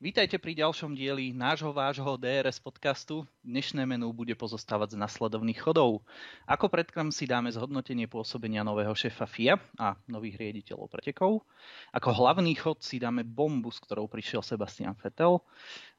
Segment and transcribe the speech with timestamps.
[0.00, 3.28] Vítajte pri ďalšom dieli nášho vášho DRS podcastu.
[3.44, 6.00] Dnešné menu bude pozostávať z nasledovných chodov.
[6.48, 11.44] Ako predkram si dáme zhodnotenie pôsobenia nového šéfa FIA a nových riaditeľov pretekov.
[11.92, 15.44] Ako hlavný chod si dáme bombu, s ktorou prišiel Sebastian Vettel.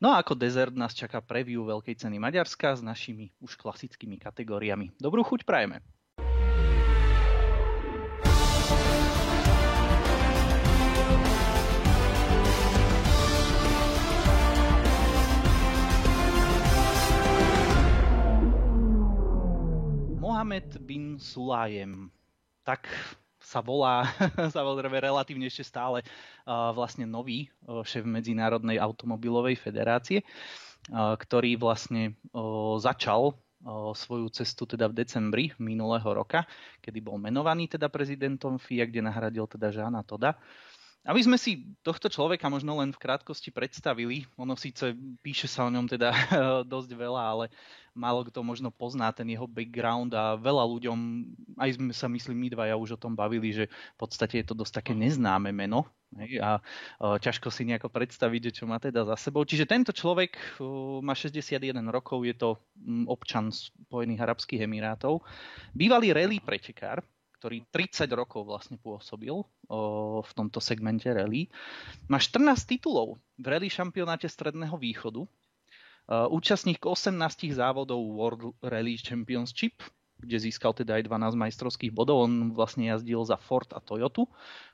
[0.02, 4.98] No a ako dezert nás čaká preview Veľkej ceny Maďarska s našimi už klasickými kategóriami.
[4.98, 5.78] Dobrú chuť prajeme.
[20.42, 22.10] Mohamed bin Sulajem.
[22.66, 22.90] Tak
[23.38, 24.10] sa volá
[24.58, 30.26] samozrejme relatívne ešte stále uh, vlastne nový uh, šéf Medzinárodnej automobilovej federácie,
[30.90, 32.18] uh, ktorý vlastne
[32.82, 33.38] začal
[33.94, 36.50] svoju cestu teda v decembri minulého roka,
[36.82, 40.42] kedy bol menovaný teda prezidentom FIA, kde nahradil teda Žána Toda.
[41.02, 44.94] Aby sme si tohto človeka možno len v krátkosti predstavili, ono síce
[45.26, 46.14] píše sa o ňom teda
[46.74, 47.46] dosť veľa, ale
[47.98, 50.98] málo kto možno pozná ten jeho background a veľa ľuďom,
[51.58, 54.56] aj sme sa myslím my dvaja už o tom bavili, že v podstate je to
[54.56, 55.90] dosť také neznáme meno
[56.44, 59.48] a uh, ťažko si nejako predstaviť, čo má teda za sebou.
[59.48, 62.60] Čiže tento človek uh, má 61 rokov, je to
[63.08, 65.24] občan Spojených Arabských Emirátov,
[65.72, 67.00] bývalý rally pretekár,
[67.42, 69.46] ktorý 30 rokov vlastne pôsobil o,
[70.22, 71.50] v tomto segmente rally.
[72.06, 75.26] Má 14 titulov v rally šampionáte Stredného východu.
[76.12, 77.18] Účastník 18
[77.56, 79.82] závodov World Rally Championship,
[80.22, 82.30] kde získal teda aj 12 majstrovských bodov.
[82.30, 84.30] On vlastne jazdil za Ford a Toyotu,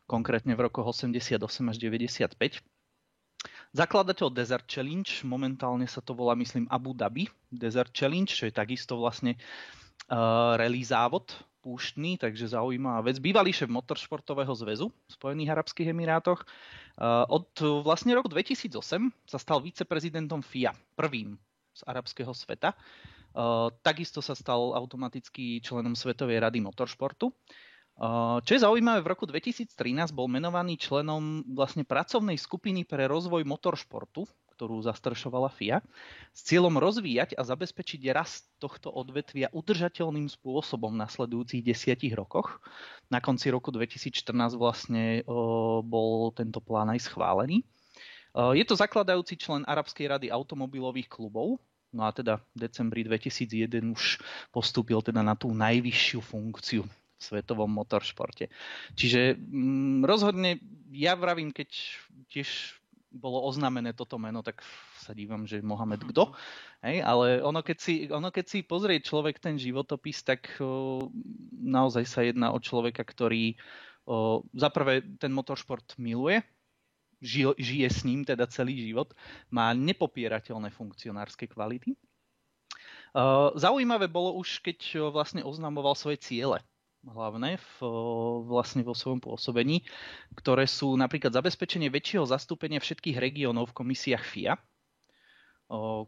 [0.10, 1.40] konkrétne v rokoch 88
[1.72, 2.36] až 95.
[3.76, 8.98] Zakladateľ Desert Challenge, momentálne sa to volá, myslím, Abu Dhabi Desert Challenge, čo je takisto
[8.98, 9.38] vlastne
[10.10, 11.30] uh, rally závod
[11.68, 13.20] púštny, takže zaujímavá vec.
[13.20, 16.48] Bývalý šéf motoršportového zväzu v Spojených Arabských Emirátoch.
[16.96, 17.52] Uh, od
[17.84, 18.80] vlastne roku 2008
[19.28, 21.36] sa stal viceprezidentom FIA, prvým
[21.76, 22.72] z arabského sveta.
[23.36, 27.36] Uh, takisto sa stal automaticky členom Svetovej rady motoršportu.
[28.00, 29.76] Uh, čo je zaujímavé, v roku 2013
[30.16, 34.24] bol menovaný členom vlastne pracovnej skupiny pre rozvoj motoršportu
[34.58, 35.86] ktorú zastršovala FIA,
[36.34, 42.58] s cieľom rozvíjať a zabezpečiť rast tohto odvetvia udržateľným spôsobom v nasledujúcich desiatich rokoch.
[43.14, 47.62] Na konci roku 2014 vlastne o, bol tento plán aj schválený.
[48.34, 51.62] O, je to zakladajúci člen Arabskej rady automobilových klubov,
[51.96, 54.20] No a teda v decembri 2001 už
[54.52, 58.52] postúpil teda na tú najvyššiu funkciu v svetovom motoršporte.
[58.94, 60.62] Čiže mm, rozhodne
[60.94, 61.70] ja vravím, keď
[62.30, 62.78] tiež
[63.18, 64.62] bolo oznámené toto meno, tak
[65.02, 66.32] sa dívam, že Mohamed kto.
[66.86, 71.10] Hej, ale ono keď, si, ono, keď si pozrie človek ten životopis, tak o,
[71.58, 73.58] naozaj sa jedná o človeka, ktorý
[74.06, 76.46] o, zaprvé ten motoršport miluje,
[77.20, 79.12] žije, žije s ním teda celý život,
[79.50, 81.98] má nepopierateľné funkcionárske kvality.
[83.58, 86.62] Zaujímavé bolo už, keď vlastne oznamoval svoje ciele
[87.08, 87.74] hlavné v,
[88.46, 89.84] vlastne vo svojom pôsobení,
[90.36, 94.54] ktoré sú napríklad zabezpečenie väčšieho zastúpenia všetkých regiónov v komisiách FIA.
[95.72, 96.08] O,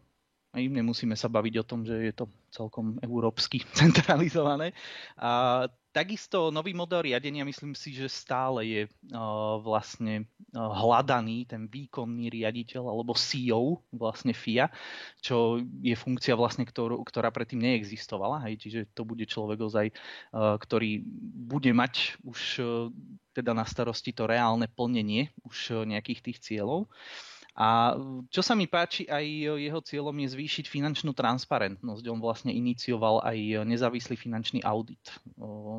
[0.55, 4.75] nemusíme sa baviť o tom, že je to celkom európsky centralizované.
[5.15, 11.66] A Takisto nový model riadenia, myslím si, že stále je uh, vlastne uh, hľadaný ten
[11.66, 14.69] výkonný riaditeľ alebo CEO vlastne FIA,
[15.17, 18.45] čo je funkcia vlastne, ktorú, ktorá predtým neexistovala.
[18.45, 21.01] Hej, čiže to bude človek ozaj, uh, ktorý
[21.50, 22.94] bude mať už uh,
[23.33, 26.85] teda na starosti to reálne plnenie už uh, nejakých tých cieľov.
[26.85, 27.97] Uh, a
[28.29, 29.25] čo sa mi páči, aj
[29.57, 32.03] jeho cieľom je zvýšiť finančnú transparentnosť.
[32.07, 35.01] On vlastne inicioval aj nezávislý finančný audit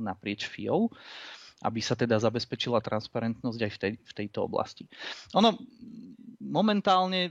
[0.03, 0.91] naprieč FIO
[1.61, 4.89] aby sa teda zabezpečila transparentnosť aj v, tej, v tejto oblasti.
[5.37, 5.53] Ono
[6.41, 7.29] momentálne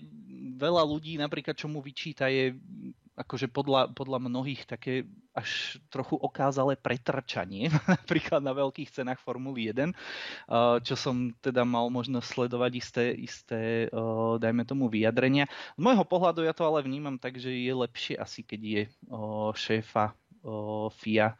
[0.54, 2.54] veľa ľudí napríklad, čo mu vyčíta, je
[3.20, 5.04] akože podľa, podľa mnohých také
[5.36, 7.68] až trochu okázalé pretrčanie,
[8.00, 9.92] napríklad na veľkých cenách Formuly 1,
[10.84, 13.60] čo som teda mal možnosť sledovať isté, isté
[14.40, 15.52] dajme tomu, vyjadrenia.
[15.76, 18.84] Z môjho pohľadu ja to ale vnímam tak, že je lepšie asi, keď je
[19.56, 20.16] šéfa
[20.96, 21.36] FIA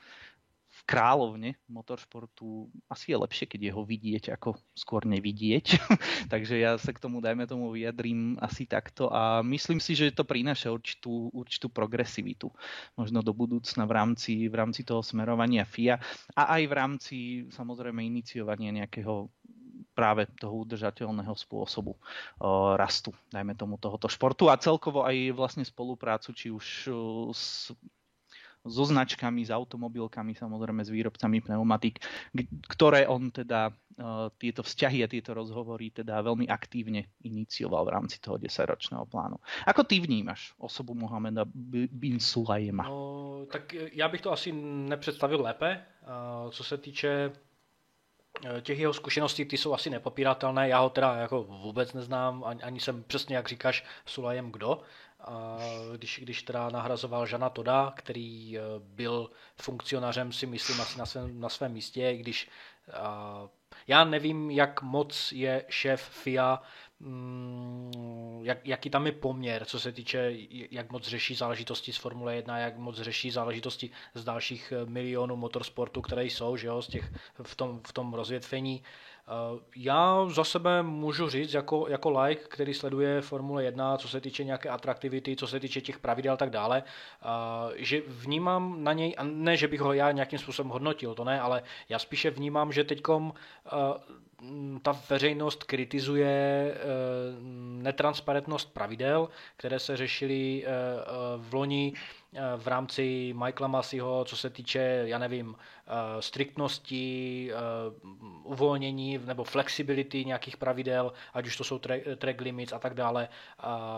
[0.90, 5.78] kráľovne motoršportu asi je lepšie, keď je ho vidieť, ako skôr nevidieť.
[6.34, 10.26] Takže ja sa k tomu, dajme tomu, vyjadrím asi takto a myslím si, že to
[10.26, 12.50] prináša určitú, určitú progresivitu
[12.98, 16.02] možno do budúcna v rámci, v rámci toho smerovania FIA
[16.34, 17.16] a aj v rámci
[17.54, 19.30] samozrejme iniciovania nejakého
[19.94, 22.00] práve toho udržateľného spôsobu o,
[22.80, 26.98] rastu, dajme tomu tohoto športu a celkovo aj vlastne spoluprácu, či už o,
[27.36, 27.76] s
[28.66, 32.04] so značkami, s automobilkami, samozrejme s výrobcami pneumatik,
[32.68, 38.20] ktoré on teda uh, tieto vzťahy a tieto rozhovory teda veľmi aktívne inicioval v rámci
[38.20, 39.40] toho 10-ročného plánu.
[39.64, 41.48] Ako ty vnímaš osobu Mohameda
[41.92, 42.84] bin Sulajema?
[42.88, 44.52] No, tak já bych to asi
[44.90, 45.86] nepředstavil lépe.
[46.04, 47.32] Uh, co se týče
[48.46, 52.62] Eh, těch jeho zkušeností, ty jsou asi nepopíratelné, já ho teda jako vůbec neznám, ani,
[52.62, 54.82] ani jsem přesně, jak říkáš, Sulajem kdo.
[55.20, 55.58] A
[55.96, 59.30] když, když teda nahrazoval Žana Toda, který eh, byl
[59.62, 62.50] funkcionářem, si myslím, asi na svém, na svém místě, když
[62.94, 63.48] a,
[63.88, 66.62] já nevím, jak moc je šéf FIA
[67.02, 72.36] Mm, jak, jaký tam je poměr, co se týče, jak moc řeší záležitosti z Formule
[72.36, 76.88] 1, jak moc řeší záležitosti z dalších eh, milionů motorsportů, které jsou že jo, z
[76.88, 77.14] těch,
[77.44, 78.84] v, tom, v tom rozvětvení.
[79.76, 84.44] Já za sebe můžu říct, jako, jako like, který sleduje Formule 1, co se týče
[84.44, 87.26] nějaké atraktivity, co se týče těch pravidel a tak dále, eh,
[87.76, 91.42] že vnímám na něj, a ne, že bych ho já nějakým způsobem hodnotil, to ne,
[91.42, 93.34] ale já spíše vnímám, že teďkom
[94.82, 96.76] ta veřejnost kritizuje
[97.82, 100.66] netransparentnost pravidel, které se řešily
[101.38, 101.94] v loni
[102.58, 105.79] v rámci Michaela Masiho, co se týče, já nevím, Eh,
[106.20, 107.58] striktnosti, eh,
[108.44, 111.80] uvolnění nebo flexibility nějakých pravidel, ať už to jsou
[112.16, 113.28] track limits a tak dále.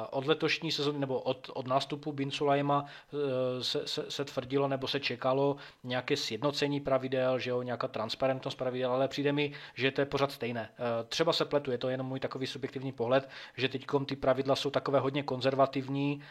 [0.09, 4.87] Od letošní sezóny nebo od, od nástupu Bin Sulajma eh, se, se, se tvrdilo nebo
[4.87, 10.01] se čekalo nějaké sjednocení pravidel, že jo, nějaká transparentnost pravidel, ale přijde mi, že to
[10.01, 10.69] je pořád stejné.
[11.07, 14.69] Třeba se pletu, je to jenom můj takový subjektivní pohled, že teď ty pravidla jsou
[14.69, 16.21] takové hodně konzervativní,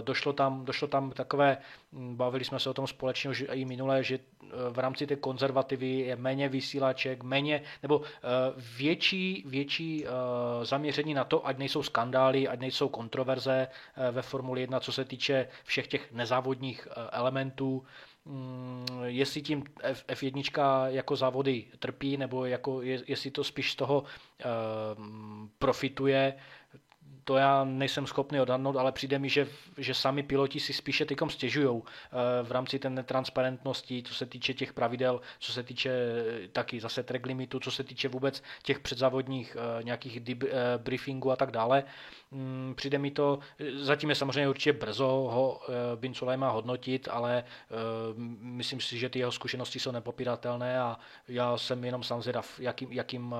[0.00, 1.58] došlo tam, došlo tam takové,
[1.92, 4.18] hm, bavili jsme se o tom společně už i minule, že
[4.70, 8.28] v rámci té konzervativy je méně vysílaček, méně nebo eh,
[8.76, 10.10] větší, větší eh,
[10.64, 15.04] zaměření na to, ať nejsou skandály, ať nejsou kontroverze eh, ve Formuli 1, co se
[15.04, 17.84] týče všech těch nezávodních elementů,
[18.24, 19.64] mm, jestli tím
[20.08, 24.04] F1 jako závody trpí, nebo jako jestli to spíš z toho
[25.58, 26.34] profituje,
[27.24, 31.30] to já nejsem schopný odhadnout, ale přijde mi, že, že sami piloti si spíše tykom
[31.30, 36.48] stěžují eh, v rámci té netransparentnosti, co se týče těch pravidel, co se týče eh,
[36.48, 40.20] taky zase track limitu, co se týče vůbec těch předzávodních eh, nějakých
[40.76, 41.84] briefingů a tak dále.
[42.30, 43.38] Mm, přijde mi to,
[43.74, 45.60] zatím je samozřejmě určitě brzo ho
[45.96, 47.44] Bin Sulejma hodnotit, ale
[48.40, 52.22] myslím si, že ty jeho zkušenosti jsou nepopiratelné a já jsem jenom sám
[52.58, 53.34] jakým, jakým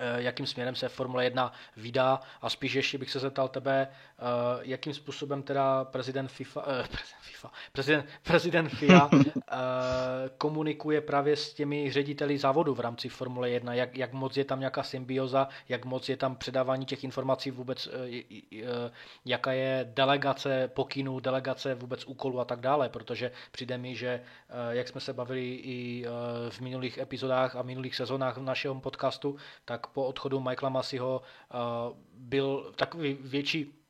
[0.00, 4.22] jakým směrem se Formule 1 vydá a spíš ještě bych se zeptal tebe, eh,
[4.62, 9.10] jakým způsobem teda prezident FIFA, eh, prezident, FIFA, prezident, prezident FIA
[10.38, 14.58] komunikuje právě s těmi řediteli závodu v rámci Formule 1, jak, jak moc je tam
[14.58, 17.88] nějaká symbioza, jak moc je tam předávání těch informací vůbec,
[19.24, 24.22] jaká je delegace pokynů, delegace vůbec úkolů a tak dále, protože přijde mi, že
[24.70, 26.06] jak jsme se bavili i
[26.48, 31.56] v minulých epizodách a minulých sezónách našeho podcastu, tak tak po odchodu Michaela Masiho eh,
[32.14, 33.81] byl takový větší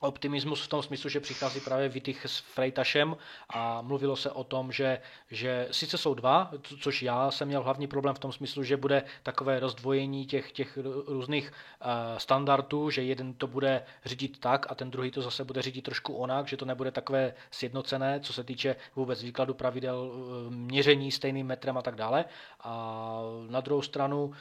[0.00, 3.16] optimismus v tom smyslu, že přichází právě Vitych s Frejtašem
[3.48, 5.00] a mluvilo se o tom, že,
[5.30, 6.50] že sice jsou dva,
[6.80, 10.78] což já jsem měl hlavní problém v tom smyslu, že bude takové rozdvojení těch, těch
[11.06, 15.62] různých uh, standardů, že jeden to bude řídit tak a ten druhý to zase bude
[15.62, 20.54] řídit trošku onak, že to nebude takové sjednocené, co se týče vůbec výkladu pravidel, uh,
[20.54, 22.24] měření stejným metrem a tak dále.
[22.60, 24.34] A na druhou stranu uh,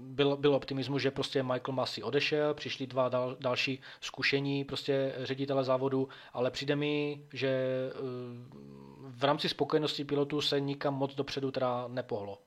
[0.00, 5.64] byl, byl optimismus, že prostě Michael Massey odešel, přišli dva dal, další zkušení, prostě ředitele
[5.64, 7.92] závodu, ale přijde mi, že eh,
[9.08, 12.38] v rámci spokojenosti pilotů se nikam moc dopředu teda nepohlo.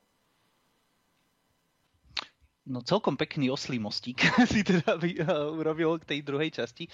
[2.70, 6.86] No celkom pekný oslý mostík si teda uh, urobil k tej druhej časti.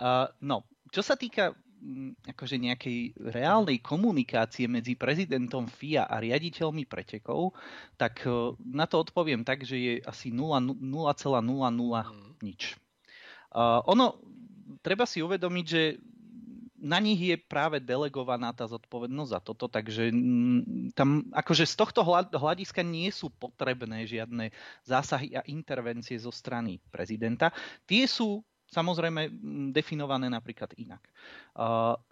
[0.00, 6.88] Uh, no, čo sa týka um, akože nejakej reálnej komunikácie medzi prezidentom FIA a riaditeľmi
[6.88, 7.52] pretekov,
[8.00, 8.24] tak
[8.64, 11.80] na to odpoviem tak, že je asi 0,00 mm.
[12.40, 12.80] nič.
[13.52, 14.29] Uh, ono
[14.78, 15.82] treba si uvedomiť, že
[16.80, 22.00] na nich je práve delegovaná tá zodpovednosť za toto, takže mm, tam akože z tohto
[22.32, 24.48] hľadiska nie sú potrebné žiadne
[24.88, 27.52] zásahy a intervencie zo strany prezidenta.
[27.84, 28.40] Tie sú
[28.72, 31.04] samozrejme mm, definované napríklad inak.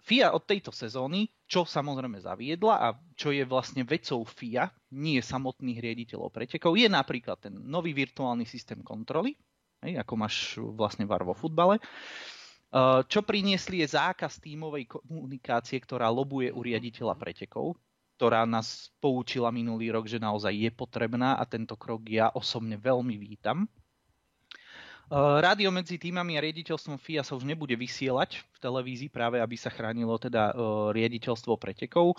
[0.05, 2.87] FIA od tejto sezóny, čo samozrejme zaviedla a
[3.17, 8.85] čo je vlastne vecou FIA, nie samotných riaditeľov pretekov, je napríklad ten nový virtuálny systém
[8.85, 9.33] kontroly,
[9.81, 11.79] ako máš vlastne var vo futbale.
[11.79, 12.38] Uh,
[13.09, 17.73] čo priniesli je zákaz tímovej komunikácie, ktorá lobuje u riaditeľa pretekov,
[18.21, 23.17] ktorá nás poučila minulý rok, že naozaj je potrebná a tento krok ja osobne veľmi
[23.17, 23.65] vítam.
[25.09, 29.73] Rádio medzi týmami a riaditeľstvom FIA sa už nebude vysielať v televízii práve, aby sa
[29.73, 30.53] chránilo teda
[30.93, 32.13] riaditeľstvo pretekov.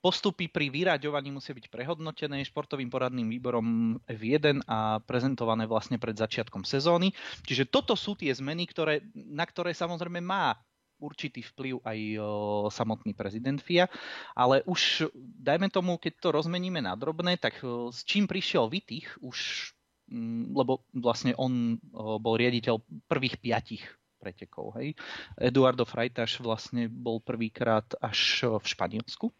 [0.00, 6.64] Postupy pri vyraďovaní musia byť prehodnotené športovým poradným výborom F1 a prezentované vlastne pred začiatkom
[6.64, 7.12] sezóny.
[7.44, 10.56] Čiže toto sú tie zmeny, ktoré, na ktoré samozrejme má
[11.00, 12.24] určitý vplyv aj o,
[12.68, 13.88] samotný prezident FIA,
[14.36, 19.16] ale už dajme tomu, keď to rozmeníme na drobné, tak o, s čím prišiel Vitých
[19.24, 19.72] už
[20.10, 23.86] Mm, lebo vlastne on bol riaditeľ prvých piatich
[24.18, 24.74] pretekov.
[24.76, 24.98] Hej.
[25.38, 29.30] Eduardo Freitaš vlastne bol prvýkrát až v Španielsku.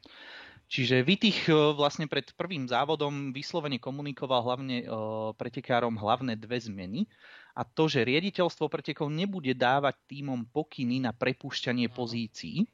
[0.71, 4.87] Čiže Vitých vlastne pred prvým závodom vyslovene komunikoval hlavne
[5.35, 7.11] pretekárom hlavné dve zmeny
[7.59, 12.71] a to, že riaditeľstvo pretekov nebude dávať týmom pokyny na prepúšťanie pozícií.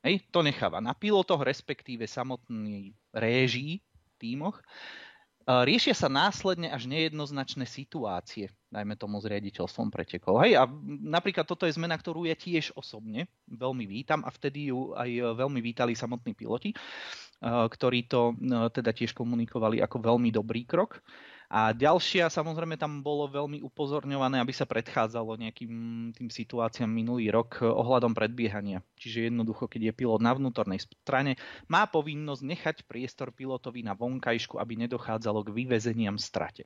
[0.00, 3.84] Hej, to necháva na pilotoch, respektíve samotný réžii
[4.16, 4.64] týmoch
[5.46, 10.40] riešia sa následne až nejednoznačné situácie, najmä tomu s riaditeľstvom pretekov.
[10.42, 10.70] Hej, a
[11.02, 15.60] napríklad toto je zmena, ktorú ja tiež osobne veľmi vítam a vtedy ju aj veľmi
[15.60, 16.70] vítali samotní piloti,
[17.42, 18.38] ktorí to
[18.70, 21.02] teda tiež komunikovali ako veľmi dobrý krok.
[21.52, 25.72] A ďalšia, samozrejme, tam bolo veľmi upozorňované, aby sa predchádzalo nejakým
[26.16, 28.80] tým situáciám minulý rok eh, ohľadom predbiehania.
[28.96, 31.36] Čiže jednoducho, keď je pilot na vnútornej strane,
[31.68, 36.64] má povinnosť nechať priestor pilotovi na vonkajšku, aby nedochádzalo k vyvezeniam strate.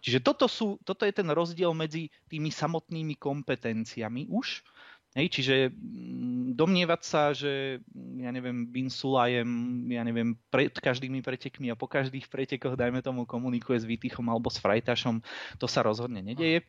[0.00, 4.64] Čiže toto, sú, toto je ten rozdiel medzi tými samotnými kompetenciami už
[5.12, 7.84] Hej, čiže mm, domnievať sa, že
[8.16, 13.28] ja neviem, Bin Sulajem, ja neviem, pred každými pretekmi a po každých pretekoch, dajme tomu,
[13.28, 15.20] komunikuje s Výtychom alebo s Frajtašom,
[15.60, 16.64] to sa rozhodne nedeje.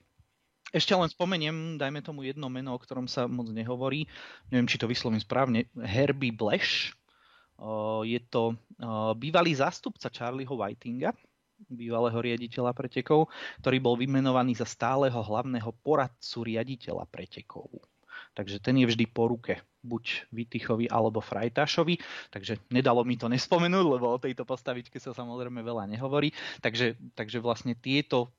[0.75, 4.09] Ešte len spomeniem, dajme tomu jedno meno, o ktorom sa moc nehovorí,
[4.51, 6.91] neviem, či to vyslovím správne, Herbie Blash.
[8.03, 8.57] Je to
[9.15, 11.13] bývalý zástupca Charlieho Whitinga,
[11.69, 13.29] bývalého riaditeľa pretekov,
[13.61, 17.69] ktorý bol vymenovaný za stáleho hlavného poradcu riaditeľa pretekov.
[18.33, 21.99] Takže ten je vždy po ruke buď Vytychovi alebo Frajtašovi,
[22.33, 26.33] takže nedalo mi to nespomenúť, lebo o tejto postavičke sa samozrejme veľa nehovorí.
[26.63, 28.33] Takže, takže vlastne tieto,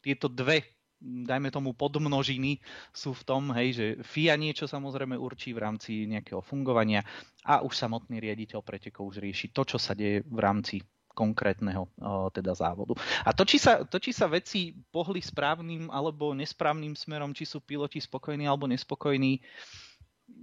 [0.00, 2.58] tieto dve dajme tomu podmnožiny
[2.90, 7.06] sú v tom, hej, že FIA niečo samozrejme určí v rámci nejakého fungovania
[7.46, 10.82] a už samotný riaditeľ pretekov už rieši to, čo sa deje v rámci
[11.18, 11.90] konkrétneho
[12.30, 12.94] teda závodu.
[13.26, 17.58] A to či, sa, to, či sa veci pohli správnym alebo nesprávnym smerom, či sú
[17.58, 19.42] piloti spokojní alebo nespokojní,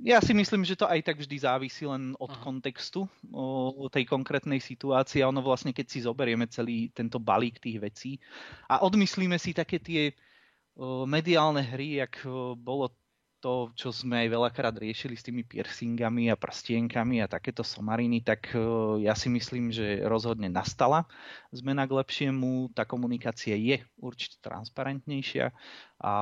[0.02, 2.42] ja si myslím, že to aj tak vždy závisí len od Aha.
[2.42, 7.78] kontextu o tej konkrétnej situácii a ono vlastne, keď si zoberieme celý tento balík tých
[7.78, 8.12] vecí
[8.66, 10.12] a odmyslíme si také tie
[11.06, 12.26] mediálne hry, jak
[12.60, 12.92] bolo
[13.40, 18.52] to, čo sme aj veľakrát riešili s tými piercingami a prstienkami a takéto somariny, tak
[18.52, 18.60] e,
[19.06, 21.06] ja si myslím, že rozhodne nastala
[21.54, 22.74] zmena k lepšiemu.
[22.74, 25.54] Tá komunikácia je určite transparentnejšia
[26.02, 26.14] a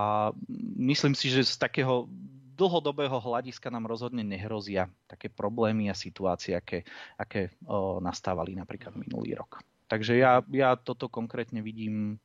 [0.77, 2.11] myslím si, že z takého
[2.53, 6.85] dlhodobého hľadiska nám rozhodne nehrozia také problémy a situácie, aké,
[7.17, 9.65] aké o, nastávali napríklad minulý rok.
[9.89, 12.17] Takže ja, ja toto konkrétne vidím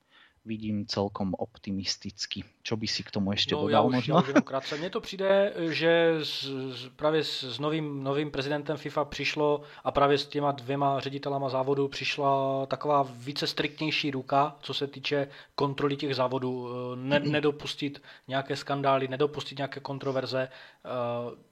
[0.49, 2.45] vidím celkom optimisticky.
[2.63, 4.15] Čo by si k tomu ještě no, dodal já už, možno?
[4.15, 4.77] Já už jenom krátce.
[4.77, 6.49] Mně to přijde, že s,
[6.97, 11.89] právě s, s novým, novým prezidentem FIFA přišlo a právě s těma dvěma ředitelama závodu
[11.89, 16.69] přišla taková více striktnější ruka, co se týče kontroly těch závodů.
[16.95, 20.49] Ne, nedopustit nějaké skandály, nedopustit nějaké kontroverze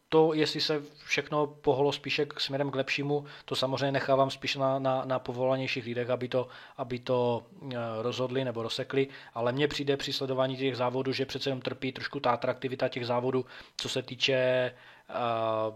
[0.09, 4.79] to, jestli se všechno pohlo spíše k směrem k lepšímu, to samozřejmě nechávám spíš na,
[4.79, 9.97] na, na povolanějších lidech, aby to, aby to eh, rozhodli nebo rozsekli, ale mně přijde
[9.97, 13.47] při sledování těch závodů, že přece jenom trpí trošku ta atraktivita těch závodů,
[13.77, 14.73] co se týče
[15.11, 15.75] uh,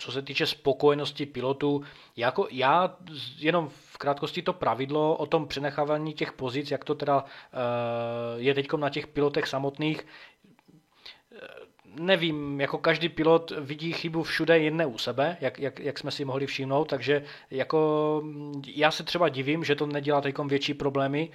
[0.00, 1.82] co se týče spokojenosti pilotů,
[2.16, 2.96] jako já
[3.38, 7.28] jenom v krátkosti to pravidlo o tom přenechávání těch pozic, jak to teda uh,
[8.36, 10.06] je teď na těch pilotech samotných,
[11.98, 16.10] nevím, jako každý pilot vidí chybu všude, jen ne u sebe, jak, jak, jak jsme
[16.10, 18.22] si mohli všimnout, takže jako
[18.66, 21.30] já se třeba divím, že to nedělá teď větší problémy,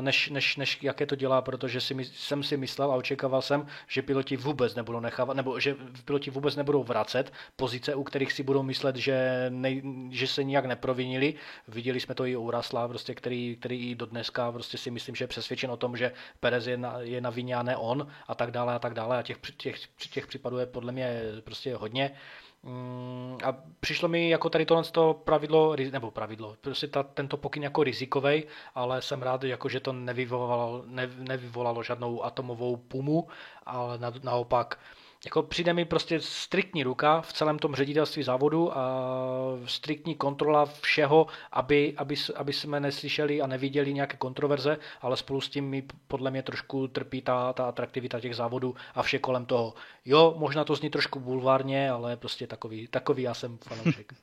[0.00, 4.02] než, než, než jaké to dělá, protože si, jsem si myslel a očekával jsem, že
[4.02, 8.62] piloti vůbec nebudou nechávat, nebo že piloti vůbec nebudou vracet pozice, u kterých si budou
[8.62, 9.70] myslet, že, ne,
[10.10, 11.34] že se nijak neprovinili.
[11.68, 15.14] Viděli jsme to i u Rasla, prostě, který, který i do dneska prostě si myslím,
[15.14, 18.06] že je přesvědčen o tom, že Perez je na, je na vině a ne on
[18.28, 21.76] a tak dále a tak dále a těch, těch těch případů je podle mě prostě
[21.76, 22.10] hodně.
[22.62, 27.62] Mm, a přišlo mi jako tady tohle to pravidlo, nebo pravidlo, prostě ta, tento pokyn
[27.62, 28.44] jako rizikový,
[28.74, 33.28] ale jsem rád, jako, že to nevyvolalo, ne, nevyvolalo žádnou atomovou pumu,
[33.66, 34.78] ale na, naopak
[35.24, 39.02] jako přijde mi prostě striktní ruka v celém tom ředitelství závodu a
[39.64, 45.48] striktní kontrola všeho, aby, aby, aby jsme neslyšeli a neviděli nějaké kontroverze, ale spolu s
[45.48, 49.74] tím mi podle mě trošku trpí ta, ta atraktivita těch závodů a vše kolem toho.
[50.04, 54.12] Jo, možná to zní trošku bulvárně, ale prostě takový, takový já jsem fanoušek.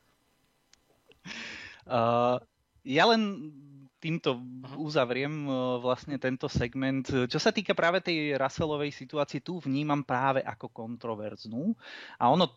[1.88, 2.40] uh,
[2.88, 3.52] ja len
[3.98, 4.38] týmto
[4.78, 5.50] uzavriem
[5.82, 7.06] vlastne tento segment.
[7.06, 11.74] Čo sa týka práve tej Russellovej situácie, tu vnímam práve ako kontroverznú.
[12.22, 12.54] A ono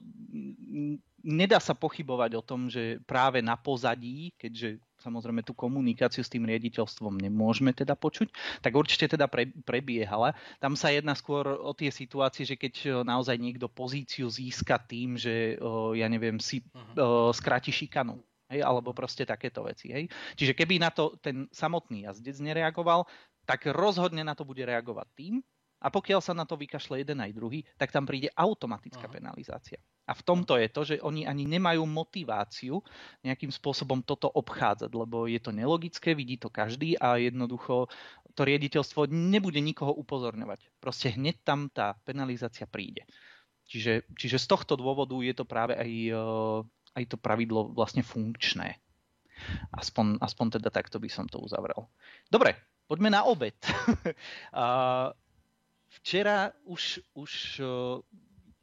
[1.25, 6.45] nedá sa pochybovať o tom, že práve na pozadí, keďže samozrejme tú komunikáciu s tým
[6.45, 8.29] riaditeľstvom nemôžeme teda počuť,
[8.61, 10.37] tak určite teda pre, prebiehala.
[10.61, 15.57] Tam sa jedná skôr o tie situácie, že keď naozaj niekto pozíciu získa tým, že
[15.97, 17.33] ja neviem, si uh-huh.
[17.33, 19.95] skráti šikanu hej, alebo proste takéto veci.
[19.95, 20.11] Hej.
[20.37, 23.07] Čiže keby na to ten samotný jazdec nereagoval,
[23.47, 25.35] tak rozhodne na to bude reagovať tým,
[25.81, 29.15] a pokiaľ sa na to vykašle jeden aj druhý, tak tam príde automatická Aha.
[29.17, 29.81] penalizácia.
[30.05, 32.85] A v tomto je to, že oni ani nemajú motiváciu
[33.25, 37.89] nejakým spôsobom toto obchádzať, lebo je to nelogické, vidí to každý a jednoducho
[38.37, 40.69] to riaditeľstvo nebude nikoho upozorňovať.
[40.83, 43.09] Proste hneď tam tá penalizácia príde.
[43.71, 45.91] Čiže, čiže z tohto dôvodu je to práve aj
[46.95, 48.79] aj to pravidlo vlastne funkčné.
[49.73, 51.89] Aspoň, aspoň teda takto by som to uzavrel.
[52.29, 53.57] Dobre, poďme na obed.
[56.01, 57.33] včera už, už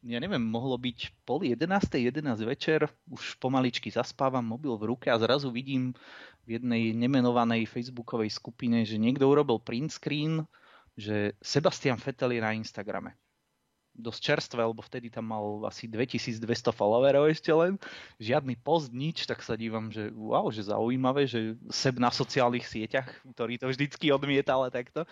[0.06, 1.66] ja neviem, mohlo byť pol 11.
[1.66, 5.98] 11 večer, už pomaličky zaspávam, mobil v ruke a zrazu vidím
[6.48, 10.48] v jednej nemenovanej facebookovej skupine, že niekto urobil print screen,
[10.96, 13.18] že Sebastian Vettel je na Instagrame
[13.98, 17.82] dosť čerstvé, lebo vtedy tam mal asi 2200 followerov ešte len.
[18.22, 23.10] Žiadny post, nič, tak sa dívam, že wow, že zaujímavé, že seb na sociálnych sieťach,
[23.34, 25.04] ktorý to vždycky odmieta, ale takto.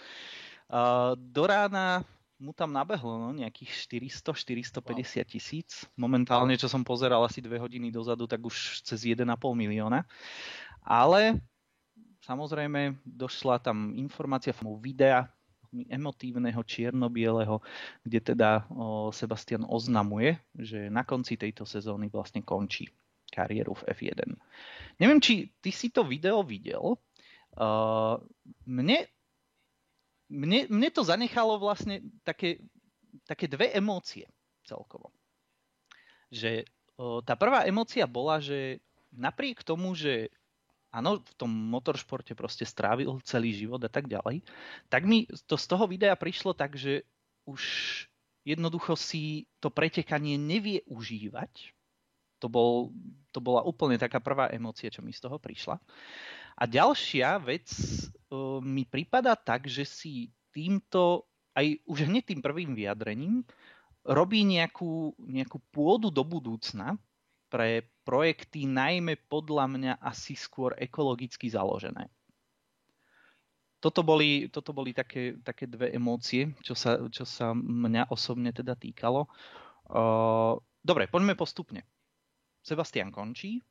[0.69, 3.87] Uh, do rána mu tam nabehlo no, nejakých
[4.21, 5.69] 400-450 tisíc.
[5.95, 9.25] Momentálne, čo som pozeral asi dve hodiny dozadu, tak už cez 1,5
[9.55, 10.03] milióna.
[10.83, 11.39] Ale
[12.25, 15.31] samozrejme došla tam informácia formou videa,
[15.91, 17.59] emotívneho, čierno-bieleho,
[18.07, 18.63] kde teda
[19.11, 22.87] Sebastian oznamuje, že na konci tejto sezóny vlastne končí
[23.35, 24.31] kariéru v F1.
[25.01, 26.95] Neviem, či ty si to video videl.
[27.55, 28.19] Uh,
[28.63, 29.07] mne,
[30.31, 32.63] mne, mne to zanechalo vlastne také,
[33.27, 34.27] také dve emócie
[34.63, 35.11] celkovo.
[36.31, 36.63] Že
[36.99, 38.79] uh, tá prvá emócia bola, že
[39.11, 40.31] napriek tomu, že
[40.95, 44.39] áno, v tom motoršporte proste strávil celý život a tak ďalej,
[44.87, 47.03] tak mi to z toho videa prišlo tak, že
[47.43, 47.61] už
[48.47, 51.75] jednoducho si to pretekanie nevie užívať.
[52.43, 52.93] To, bol,
[53.33, 55.81] to bola úplne taká prvá emócia, čo mi z toho prišla.
[56.55, 61.27] A ďalšia vec uh, mi prípada tak, že si týmto,
[61.57, 63.43] aj už hneď tým prvým vyjadrením,
[64.05, 66.95] robí nejakú, nejakú pôdu do budúcna,
[67.49, 72.09] pre projekty najmä podľa mňa asi skôr ekologicky založené.
[73.79, 78.73] Toto boli, toto boli také, také dve emócie, čo sa, čo sa mňa osobne teda
[78.73, 79.29] týkalo.
[79.85, 81.85] Uh, dobre, poďme postupne.
[82.65, 83.61] Sebastian končí.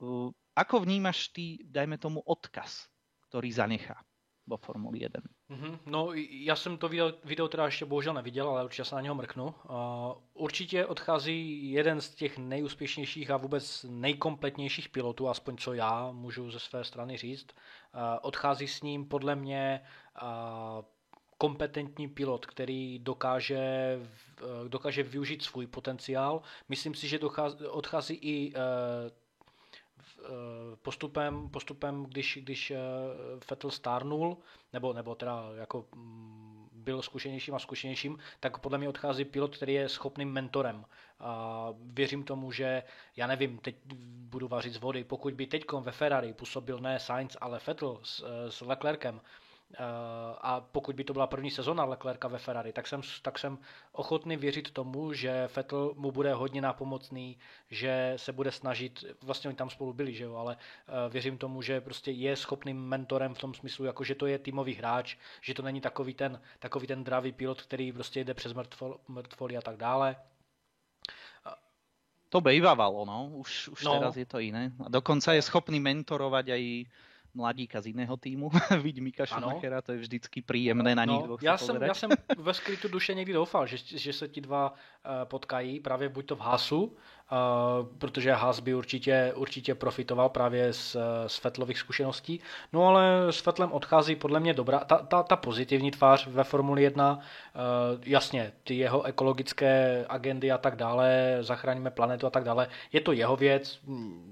[0.00, 2.88] Uh, ako vnímaš ty, dajme tomu, odkaz,
[3.28, 4.00] ktorý zanechá?
[4.46, 5.20] Vo Formuli 1.
[5.50, 5.78] Mm-hmm.
[5.86, 9.14] No, já jsem to video, video teda ještě bohužel neviděl, ale určitě se na něho
[9.14, 9.44] mrknu.
[9.44, 9.74] Uh,
[10.34, 16.60] určitě odchází jeden z těch nejúspěšnějších a vůbec nejkompletnějších pilotů, aspoň co já můžu ze
[16.60, 17.46] své strany říct.
[17.94, 19.80] Uh, odchází s ním podle mě
[20.22, 20.28] uh,
[21.38, 23.98] kompetentní pilot, který dokáže,
[24.68, 26.42] dokáže využít svůj potenciál.
[26.68, 29.10] Myslím si, že dochází, odchází i Eh,
[30.82, 32.72] postupem, postupem když, když
[33.50, 34.38] Vettel eh, stárnul,
[34.72, 39.74] nebo, nebo teda jako mm, byl zkušenějším a zkušenějším, tak podle mě odchází pilot, který
[39.74, 40.84] je schopným mentorem.
[41.20, 42.82] A věřím tomu, že,
[43.16, 47.36] já nevím, teď budu vařit z vody, pokud by teď ve Ferrari působil ne Sainz,
[47.40, 49.49] ale Vettel s, eh, s Leclerkem, Eh,
[50.40, 53.58] a pokud by to byla první sezona Leclerca ve Ferrari, tak jsem, tak jsem
[53.92, 57.38] ochotný věřit tomu, že Vettel mu bude hodně nápomocný,
[57.70, 61.62] že se bude snažit, vlastně oni tam spolu byli, že jo, ale eh, věřím tomu,
[61.62, 65.54] že prostě je schopným mentorem v tom smyslu, jako že to je týmový hráč, že
[65.54, 68.54] to není takový ten, takový ten dravý pilot, který prostě jde přes
[69.08, 70.16] mrtvoli a tak dále.
[72.30, 73.26] To bejvávalo, no.
[73.26, 73.98] Už, už no.
[73.98, 74.72] teraz je to iné.
[74.86, 76.62] A dokonca je schopný mentorovať aj
[77.34, 78.50] mladíka z jiného týmu,
[78.82, 82.54] vidí Mika Schumachera, to je vždycky příjemné na nich no, já jsem, já jsem ve
[82.54, 84.76] skrytu duše někdy doufal, že, že se ti dva uh,
[85.24, 86.96] potkají, právě buď to v Hasu,
[87.98, 92.40] protože Haas by určitě, určitě profitoval právě z, z Fetlových zkušeností.
[92.72, 96.82] No ale s Fetlem odchází podle mě dobrá, ta, ta, ta pozitivní tvář ve Formuli
[96.82, 97.20] 1,
[98.04, 103.12] jasně, ty jeho ekologické agendy a tak dále, zachráníme planetu a tak dále, je to
[103.12, 103.80] jeho věc,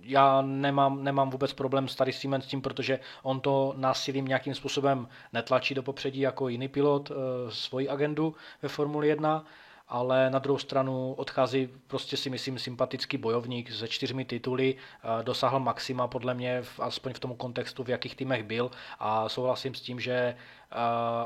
[0.02, 5.08] já nemám, nemám vůbec problém s tady s tím, protože on to násilím nějakým způsobem
[5.32, 7.12] netlačí do popředí jako jiný pilot
[7.48, 9.44] svoji agendu ve Formuli 1,
[9.88, 15.60] ale na druhou stranu odchází prostě si myslím sympatický bojovník se čtyřmi tituly, eh, dosáhl
[15.60, 18.70] maxima podle mě, aspoň v tom kontextu, v jakých týmech byl.
[18.98, 20.76] A souhlasím s tím, že eh,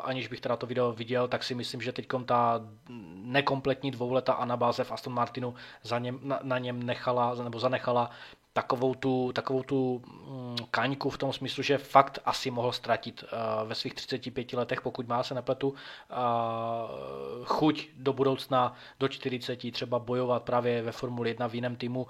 [0.02, 2.60] aniž bych teda to video viděl, tak si myslím, že teď ta
[3.14, 8.10] nekompletní dvouletá anabáze v Aston Martinu za něm, na, na něm nechala, nebo zanechala
[8.52, 13.68] takovou tu, takovou tu mm, kaňku v tom smyslu, že fakt asi mohl ztratit uh,
[13.68, 15.76] ve svých 35 letech, pokud má se nepletu, uh,
[17.44, 22.06] chuť do budoucna, do 40 třeba bojovat právě ve Formuli 1 v jiném týmu,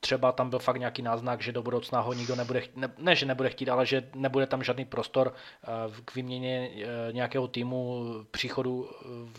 [0.00, 3.16] třeba tam byl fakt nějaký náznak, že do budoucna ho nikdo nebude chtít, ne, ne
[3.16, 6.70] že nebude chtít, ale že nebude tam žádný prostor uh, k výměně
[7.12, 8.90] nějakého týmu, příchodu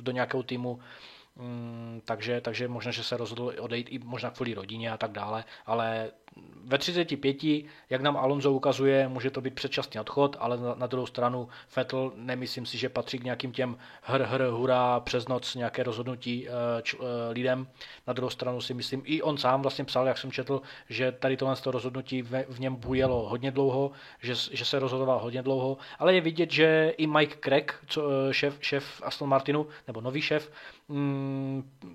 [0.01, 0.79] do nějakého týmu
[1.39, 5.43] Mm, takže, takže možná, že se rozhodl odejít i možná kvůli rodině a tak dále,
[5.65, 6.11] ale
[6.63, 7.37] ve 35,
[7.89, 12.11] jak nám Alonso ukazuje, může to být předčasný odchod, ale na, na druhou stranu Vettel
[12.15, 16.53] nemyslím si, že patří k nějakým těm hr, hr, hurá přes noc nějaké rozhodnutí uh,
[16.81, 17.67] č, uh, lidem.
[18.07, 21.37] Na druhou stranu si myslím, i on sám vlastně psal, jak jsem četl, že tady
[21.37, 25.77] tohle to rozhodnutí v, v něm bujelo hodně dlouho, že, že se rozhodoval hodně dlouho,
[25.99, 30.21] ale je vidět, že i Mike Craig, co, uh, šéf, šéf Aston Martinu, nebo nový
[30.21, 30.51] šéf,
[30.87, 31.28] mm,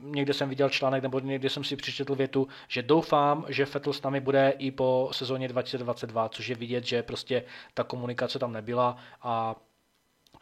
[0.02, 4.02] někde jsem viděl článek, nebo někde jsem si přečetl větu, že doufám, že Vettel s
[4.02, 7.44] námi bude i po sezóně 2022, což je vidět, že prostě
[7.74, 9.54] ta komunikace tam nebyla a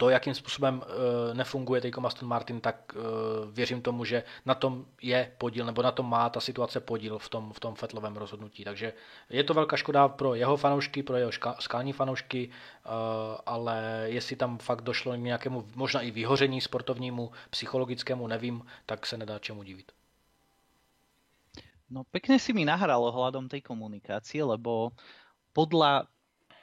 [0.03, 2.99] to, jakým způsobem e, nefunguje teď Aston Martin, tak e,
[3.53, 7.29] věřím tomu, že na tom je podíl, nebo na tom má ta situace podíl v
[7.29, 8.65] tom, v tom Fetlovém rozhodnutí.
[8.65, 8.93] Takže
[9.31, 12.51] je to velká škoda pro jeho fanoušky, pro jeho skální fanoušky, e,
[13.47, 19.17] ale jestli tam fakt došlo k nějakému možná i vyhoření sportovnímu, psychologickému, nevím, tak se
[19.17, 19.93] nedá čemu divit.
[21.91, 24.91] No pekne si mi nahral ohľadom tej komunikácie, lebo
[25.55, 26.11] podľa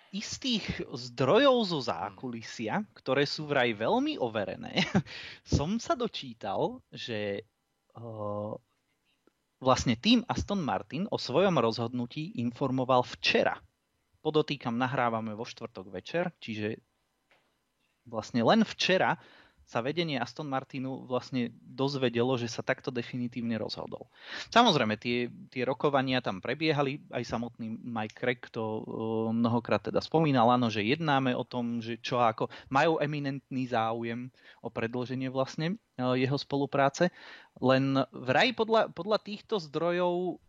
[0.09, 4.81] istých zdrojov zo zákulisia, ktoré sú vraj veľmi overené,
[5.57, 7.45] som sa dočítal, že
[7.97, 8.53] uh,
[9.61, 13.59] vlastne tým Aston Martin o svojom rozhodnutí informoval včera.
[14.19, 16.81] Podotýkam, nahrávame vo štvrtok večer, čiže
[18.09, 19.15] vlastne len včera
[19.69, 24.09] sa vedenie Aston Martinu vlastne dozvedelo, že sa takto definitívne rozhodol.
[24.49, 28.81] Samozrejme, tie, tie rokovania tam prebiehali, aj samotný Mike Craig to
[29.29, 32.49] mnohokrát teda spomínal, áno, že jednáme o tom, že čo ako.
[32.73, 34.33] Majú eminentný záujem
[34.65, 37.13] o predloženie vlastne jeho spolupráce,
[37.61, 40.41] len vraj podľa, podľa týchto zdrojov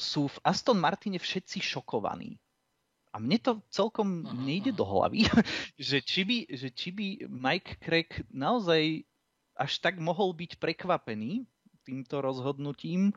[0.00, 2.40] sú v Aston Martine všetci šokovaní
[3.12, 5.28] a mne to celkom nejde do hlavy,
[5.78, 9.04] že či by, že či by Mike Craig naozaj
[9.52, 11.44] až tak mohol byť prekvapený
[11.82, 13.10] týmto rozhodnutím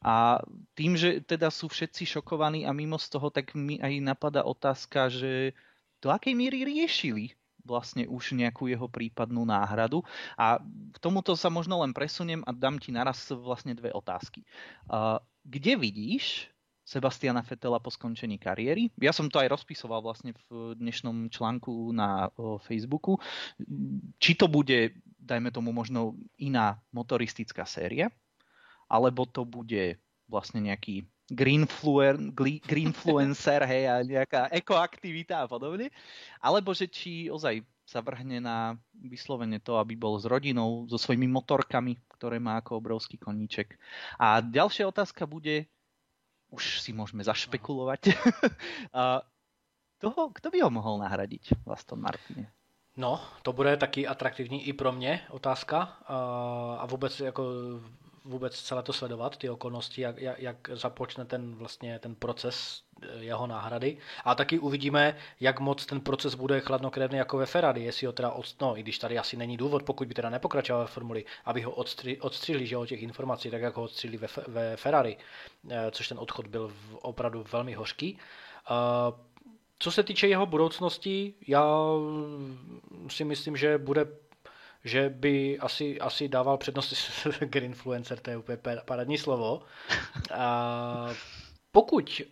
[0.00, 0.38] a
[0.78, 5.10] tým, že teda sú všetci šokovaní a mimo z toho, tak mi aj napadá otázka,
[5.10, 5.52] že
[5.98, 10.02] do akej miery riešili vlastne už nejakú jeho prípadnú náhradu.
[10.34, 14.42] A k tomuto sa možno len presuniem a dám ti naraz vlastne dve otázky.
[15.46, 16.50] Kde vidíš
[16.92, 18.92] Sebastiana Fetela po skončení kariéry.
[19.00, 22.28] Ja som to aj rozpisoval vlastne v dnešnom článku na
[22.68, 23.16] Facebooku.
[24.20, 28.12] Či to bude, dajme tomu, možno iná motoristická séria,
[28.92, 29.96] alebo to bude
[30.28, 35.88] vlastne nejaký greenfluencer, hej, a nejaká ekoaktivita a podobne.
[36.44, 41.24] Alebo že či ozaj sa vrhne na vyslovene to, aby bol s rodinou, so svojimi
[41.24, 43.80] motorkami, ktoré má ako obrovský koníček.
[44.20, 45.72] A ďalšia otázka bude,
[46.52, 48.12] už si môžeme zašpekulovať.
[50.02, 52.52] toho, kto by ho mohl nahradit v Aston Martine?
[52.96, 55.82] No, to bude taky atraktivní i pro mě otázka
[56.78, 57.44] a vůbec jako
[58.24, 62.82] vůbec celé to sledovat, ty okolnosti, jak, jak, jak započne ten vlastně ten proces
[63.18, 63.96] jeho náhrady.
[64.24, 68.30] A taky uvidíme, jak moc ten proces bude chladnokrevný jako ve Ferrari, jestli ho teda
[68.30, 68.60] odst...
[68.60, 71.70] no, i když tady asi není důvod, pokud by teda nepokračoval ve Formuli, aby ho
[71.72, 72.20] odstři...
[72.20, 75.16] odstřihli, že o těch informací, tak jak ho odstřihli ve, ve Ferrari,
[75.70, 78.18] eh, což ten odchod byl opravdu velmi hořký.
[78.70, 79.18] Uh,
[79.78, 81.74] co se týče jeho budoucnosti, já
[83.08, 84.06] si myslím, že bude
[84.84, 86.94] že by asi, asi dával přednost
[87.60, 89.62] influencer, to je úplně parádní slovo.
[90.34, 91.08] A
[91.72, 92.22] pokud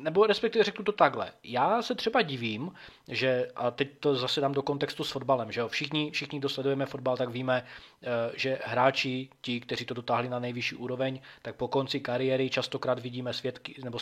[0.00, 1.32] nebo respektive řeknu to takhle.
[1.42, 2.72] Já se třeba divím,
[3.08, 6.48] že, a teď to zase dám do kontextu s fotbalem, že jo, všichni, všichni, kdo
[6.48, 7.64] sledujeme fotbal, tak víme,
[8.02, 12.98] eh, že hráči, ti, kteří to dotáhli na nejvyšší úroveň, tak po konci kariéry častokrát
[12.98, 13.98] vidíme svědky, nebo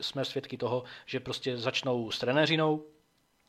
[0.00, 2.84] jsme svědky toho, že prostě začnou s trenéřinou.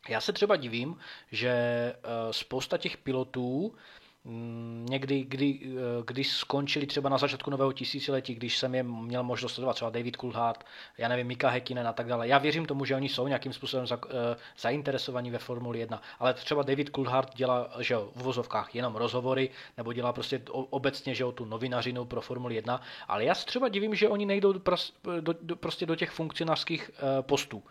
[0.10, 0.98] Já se třeba divím,
[1.32, 1.94] že eh,
[2.32, 3.76] spousta těch pilotů,
[4.90, 5.68] někdy, kdy, eh,
[6.08, 10.18] když skončili třeba na začátku nového tisíciletí, když jsem je měl možnost sledovat, třeba David
[10.18, 10.66] Coulthard,
[10.98, 12.28] já nevím, Mika Häkkinen a tak dále.
[12.28, 14.12] Já věřím tomu, že oni jsou nějakým způsobem za, uh,
[14.60, 19.50] zainteresovaní ve Formuli 1, ale třeba David Coulthard dělá že jo, v vozovkách jenom rozhovory,
[19.78, 23.70] nebo dělá prostě obecně že jo, tu novinařinu pro Formuli 1, ale já se třeba
[23.70, 24.62] divím, že oni nejdou do,
[25.42, 27.64] do, prostě do těch funkcionářských uh, postů.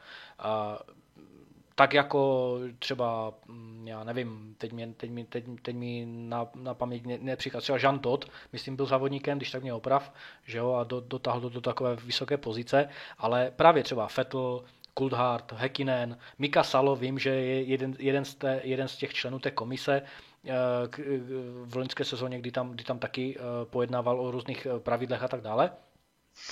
[1.74, 6.74] Tak jako třeba, mm, já nevím, teď mi, teď mi, teď, teď mi na, na
[6.74, 10.12] paměť ne, nepřichází, třeba Jean Todt, myslím, byl závodníkem, když tak mě oprav,
[10.44, 14.64] že jo, a do, dotáhl do, do takové vysoké pozice, ale právě třeba Vettel,
[14.98, 19.38] Coulthard, Häkkinen, Mika Salo, vím, že je jeden, jeden, z té, jeden z těch členů
[19.38, 20.02] té komise,
[20.44, 20.50] eh,
[21.64, 25.28] v loňské sezóně, kdy tam, kdy tam taky eh, pojednával o různých eh, pravidlech a
[25.28, 25.70] tak dále,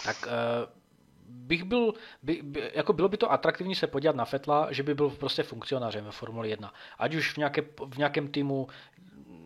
[0.04, 0.28] tak
[1.32, 4.94] bych byl, by, by, jako bylo by to atraktivní se podívat na Fetla, že by
[4.94, 6.74] byl prostě funkcionářem ve Formuli 1.
[6.98, 8.68] Ať už v, nějaké, v nějakém týmu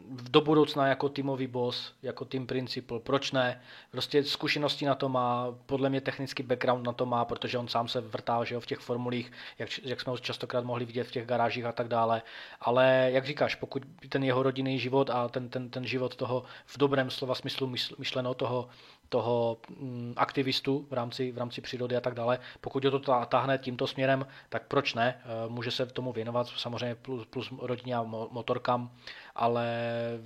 [0.09, 3.63] do budoucna jako týmový boss, jako tým principal, proč ne?
[3.91, 7.89] Prostě zkušenosti na to má, podle mě technický background na to má, protože on sám
[7.89, 11.11] se vrtá že jo, v těch formulích, jak, jak jsme ho častokrát mohli vidět v
[11.11, 12.23] těch garážích a tak dále.
[12.61, 16.79] Ale jak říkáš, pokud ten jeho rodinný život a ten, ten, ten život toho v
[16.79, 17.67] dobrém slova smyslu
[17.99, 18.69] myšleno toho
[19.09, 22.39] toho mm, aktivistu v rámci, v rámci přírody a tak dále.
[22.61, 25.21] Pokud ho to táhne tímto směrem, tak proč ne?
[25.21, 28.91] Eh, může se tomu věnovat samozřejmě plus, plus rodině a motorkám,
[29.35, 29.67] ale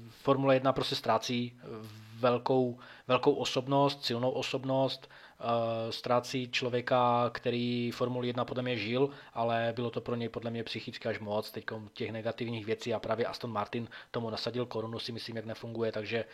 [0.08, 1.60] Formule 1 prostě ztrácí
[2.20, 5.08] velkou, velkou osobnost, silnou osobnost,
[5.90, 10.64] ztrácí člověka, který Formuli 1 podle mě žil, ale bylo to pro něj podle mě
[10.64, 11.50] psychicky až moc.
[11.50, 15.92] Teď těch negativních věcí a právě Aston Martin tomu nasadil korunu, si myslím, jak nefunguje,
[15.92, 16.24] takže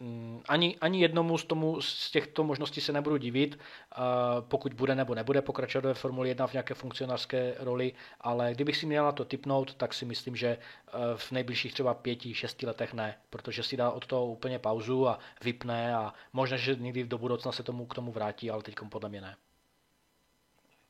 [0.00, 3.96] mm, ani, ani jednomu z, tomu, z těchto možností se nebudu divit, eh,
[4.40, 8.86] pokud bude nebo nebude pokračovat ve Formuli 1 v nějaké funkcionářské roli, ale kdybych si
[8.86, 12.94] měl na to typnout, tak si myslím, že eh, v nejbližších třeba pěti, šesti letech
[12.94, 17.18] ne, protože si dá od toho úplně pauzu a vypne a možná, že někdy do
[17.18, 19.32] budoucna se tomu k tomu vrátí, ale teď podľa mňa ne.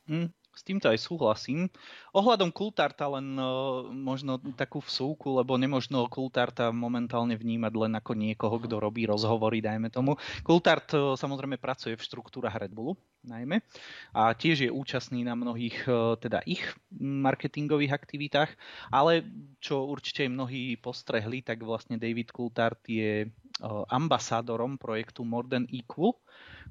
[0.07, 1.66] Hmm, s týmto aj súhlasím.
[2.14, 8.57] Ohľadom Kultarta len uh, možno takú vsúku, lebo nemožno Kultarta momentálne vnímať len ako niekoho,
[8.62, 10.14] kto robí rozhovory, dajme tomu.
[10.46, 12.94] Kultart uh, samozrejme pracuje v štruktúrach Red Bullu,
[13.26, 13.59] najmä,
[14.14, 16.62] a tiež je účastný na mnohých uh, teda ich
[17.02, 18.55] marketingových aktivitách,
[18.94, 19.26] ale
[19.59, 23.26] čo určite mnohí postrehli, tak vlastne David Kultart je
[23.88, 26.12] ambasádorom projektu More Than Equal,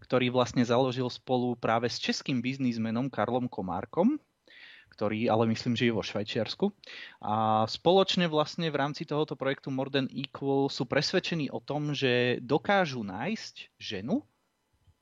[0.01, 4.19] ktorý vlastne založil spolu práve s českým biznismenom Karlom Komárkom,
[4.95, 6.71] ktorý ale myslím, že je vo Švajčiarsku.
[7.19, 12.39] A spoločne vlastne v rámci tohoto projektu More Than Equal sú presvedčení o tom, že
[12.39, 14.23] dokážu nájsť ženu,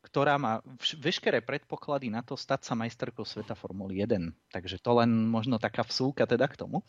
[0.04, 0.60] ktorá má
[1.00, 4.52] veškeré predpoklady na to stať sa majsterkou sveta Formuly 1.
[4.52, 6.84] Takže to len možno taká vsúka teda k tomu.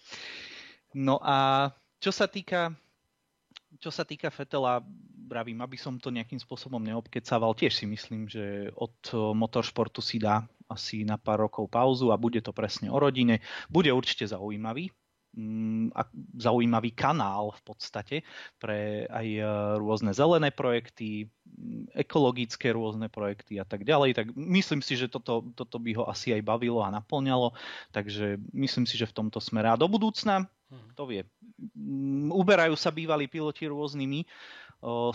[0.97, 2.75] No a čo sa týka
[3.79, 4.83] čo sa týka Fetela,
[5.25, 8.95] bravím, aby som to nejakým spôsobom neobkecával, tiež si myslím, že od
[9.33, 13.41] motoršportu si dá asi na pár rokov pauzu a bude to presne o rodine.
[13.73, 14.93] Bude určite zaujímavý,
[15.37, 16.07] mm, a
[16.39, 18.17] zaujímavý kanál v podstate
[18.57, 19.43] pre aj e,
[19.77, 24.15] rôzne zelené projekty, mm, ekologické rôzne projekty a tak ďalej.
[24.15, 27.53] Tak myslím si, že toto, toto by ho asi aj bavilo a naplňalo,
[27.91, 29.69] takže myslím si, že v tomto smere.
[29.69, 30.89] A do budúcna Mhm.
[30.95, 31.23] Kto vie.
[31.77, 34.27] Mm, uberajú sa bývalí piloti rôznymi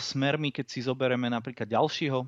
[0.02, 2.26] smermi, keď si zoberieme napríklad ďalšieho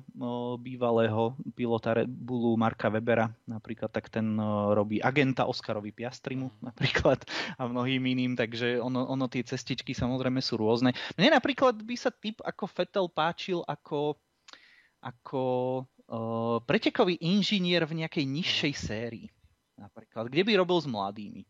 [0.62, 4.38] bývalého pilota Red Bullu Marka Webera, napríklad tak ten
[4.72, 6.62] robí agenta Oscarovi Piastrimu mhm.
[6.62, 7.18] napríklad
[7.58, 10.94] a mnohým iným, takže ono, ono tie cestičky samozrejme sú rôzne.
[11.18, 14.16] Mne napríklad by sa typ ako Fetel páčil ako,
[15.02, 16.18] ako o,
[16.62, 19.26] pretekový inžinier v nejakej nižšej sérii
[19.82, 21.42] napríklad, kde by robil s mladými.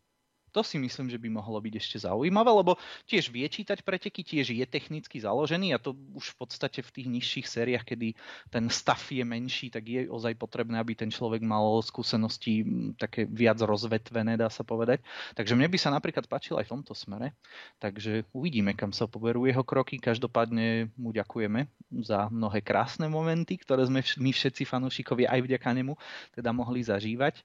[0.53, 2.77] To si myslím, že by mohlo byť ešte zaujímavé, lebo
[3.09, 7.07] tiež vie čítať preteky, tiež je technicky založený a to už v podstate v tých
[7.09, 8.13] nižších sériách, kedy
[8.53, 12.61] ten stav je menší, tak je ozaj potrebné, aby ten človek mal skúsenosti
[13.01, 15.01] také viac rozvetvené, dá sa povedať.
[15.33, 17.33] Takže mne by sa napríklad páčil aj v tomto smere.
[17.81, 19.97] Takže uvidíme, kam sa poberú jeho kroky.
[19.97, 21.65] Každopádne mu ďakujeme
[22.05, 25.93] za mnohé krásne momenty, ktoré sme my všetci fanúšikovia aj vďaka nemu
[26.37, 27.41] teda mohli zažívať.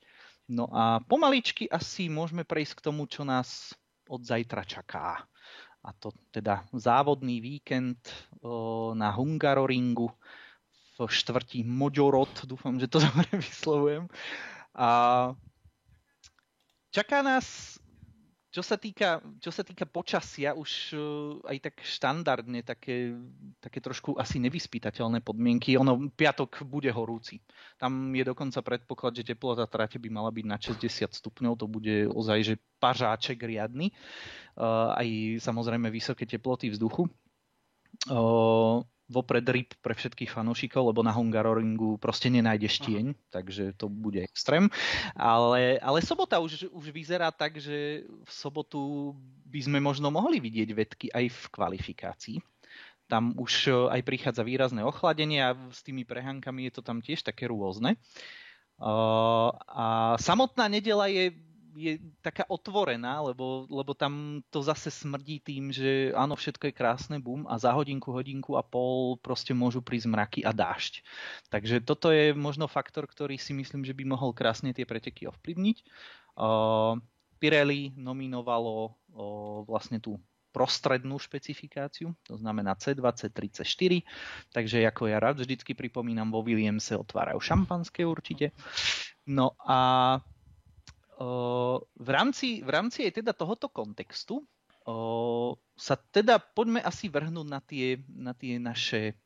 [0.49, 3.77] No a pomaličky asi môžeme prejsť k tomu, čo nás
[4.09, 5.29] od zajtra čaká.
[5.85, 8.01] A to teda závodný víkend
[8.97, 10.09] na Hungaroringu
[10.99, 14.11] v štvrtí Mojorod, dúfam, že to dobre vyslovujem.
[14.75, 14.89] A
[16.91, 17.79] čaká nás
[18.49, 21.01] čo sa týka, čo sa týka počasia, už uh,
[21.45, 23.13] aj tak štandardne také,
[23.61, 25.77] také trošku asi nevyspytateľné podmienky.
[25.77, 27.45] Ono, piatok bude horúci.
[27.77, 31.61] Tam je dokonca predpoklad, že teplota trate by mala byť na 60 stupňov.
[31.61, 33.93] To bude ozaj, že pažáček riadny.
[34.57, 35.09] Uh, aj
[35.45, 37.05] samozrejme vysoké teploty vzduchu.
[39.09, 43.21] Vopred ryb pre všetkých fanúšikov, lebo na Hungaroringu proste nenájdeš tieň, Aha.
[43.33, 44.69] takže to bude extrém.
[45.17, 49.13] Ale, ale sobota už, už vyzerá tak, že v sobotu
[49.49, 52.37] by sme možno mohli vidieť vedky aj v kvalifikácii.
[53.09, 57.49] Tam už aj prichádza výrazné ochladenie a s tými prehankami je to tam tiež také
[57.49, 57.97] rôzne.
[58.79, 61.35] Uh, a samotná nedela je
[61.77, 67.17] je taká otvorená, lebo, lebo tam to zase smrdí tým, že áno, všetko je krásne,
[67.21, 71.05] bum, a za hodinku, hodinku a pol proste môžu prísť mraky a dážď.
[71.53, 75.77] Takže toto je možno faktor, ktorý si myslím, že by mohol krásne tie preteky ovplyvniť.
[76.39, 76.97] Uh,
[77.39, 80.19] Pirelli nominovalo uh, vlastne tú
[80.51, 83.93] prostrednú špecifikáciu, to znamená C2, C3, C4,
[84.51, 88.57] takže ako ja rád vždycky pripomínam, vo Williamse otvárajú šampanské určite.
[89.29, 90.19] No a
[91.99, 94.47] v rámci, v rámci aj teda tohoto kontextu
[95.77, 99.19] sa teda poďme asi vrhnúť na tie, na tie, naše,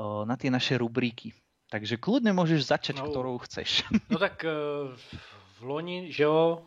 [0.00, 1.34] na tie naše rubriky.
[1.68, 3.82] Takže kľudne môžeš začať, no, ktorou chceš.
[4.12, 4.46] No tak
[5.54, 6.62] v loni, že jo,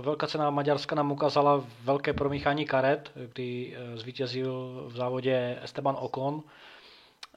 [0.00, 6.42] Velká cena Maďarska nám ukázala velké promíchání karet, kdy zvítězil v závodě Esteban Ocon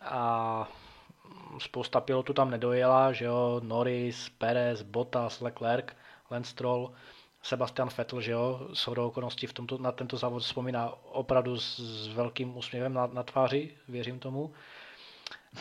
[0.02, 0.68] a
[1.60, 5.86] spousta pilotů tam nedojela, že jo, Norris, Perez, Bottas, Leclerc
[6.32, 6.92] Lance Stroll,
[7.44, 12.08] Sebastian Vettel, že jo, shodou okolností v tomto, na tento závod vzpomíná opravdu s, s
[12.08, 14.54] velkým úsměvem na, na tváři, věřím tomu.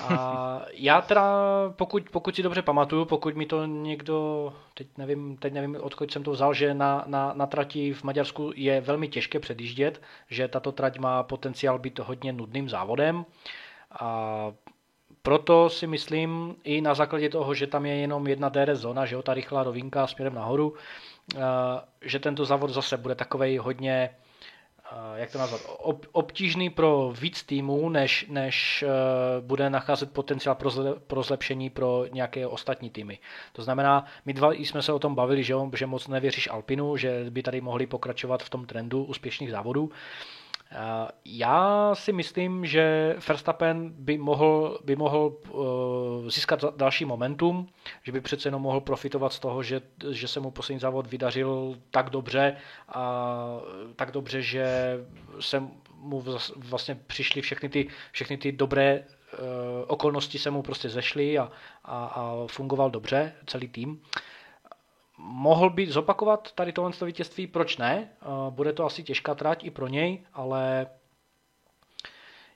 [0.00, 1.32] A já teda,
[1.76, 6.22] pokud, pokud si dobře pamatuju, pokud mi to někdo, teď nevím, teď nevím, odkud jsem
[6.22, 10.72] to vzal, že na, na, na trati v Maďarsku je velmi těžké předjíždět, že tato
[10.72, 13.24] trať má potenciál být hodně nudným závodem.
[14.00, 14.52] A
[15.28, 19.14] proto si myslím i na základě toho, že tam je jenom jedna DRS zóna, že
[19.14, 20.74] jo, ta rychlá rovinka směrem nahoru,
[21.36, 21.38] eh,
[22.00, 24.10] že tento závod zase bude takovej hodně
[24.92, 30.54] eh, jak to nazvat, ob, obtížný pro víc týmů, než, než uh, bude nacházet potenciál
[30.54, 33.18] pro, zle, pro zlepšení pro nějaké ostatní týmy.
[33.52, 37.26] To znamená, my dva jsme se o tom bavili, že, že moc nevěříš Alpinu, že
[37.30, 39.90] by tady mohli pokračovat v tom trendu úspěšných závodů.
[41.24, 47.68] Já si myslím, že Verstappen by mohl, by mohl uh, získat další momentum,
[48.02, 51.76] že by přece jenom mohl profitovat z toho, že, že se mu poslední závod vydařil
[51.90, 52.56] tak dobře,
[52.88, 53.60] a
[53.96, 54.66] tak dobře, že
[55.40, 55.62] se
[55.94, 56.24] mu
[56.56, 59.38] vlastně přišly všechny ty, všechny ty dobré uh,
[59.86, 61.50] okolnosti se mu prostě zešly a,
[61.84, 64.00] a, a fungoval dobře celý tým.
[65.18, 68.08] Mohl by zopakovat tady tohle vítězství, proč ne?
[68.50, 70.86] Bude to asi těžká trať i pro něj, ale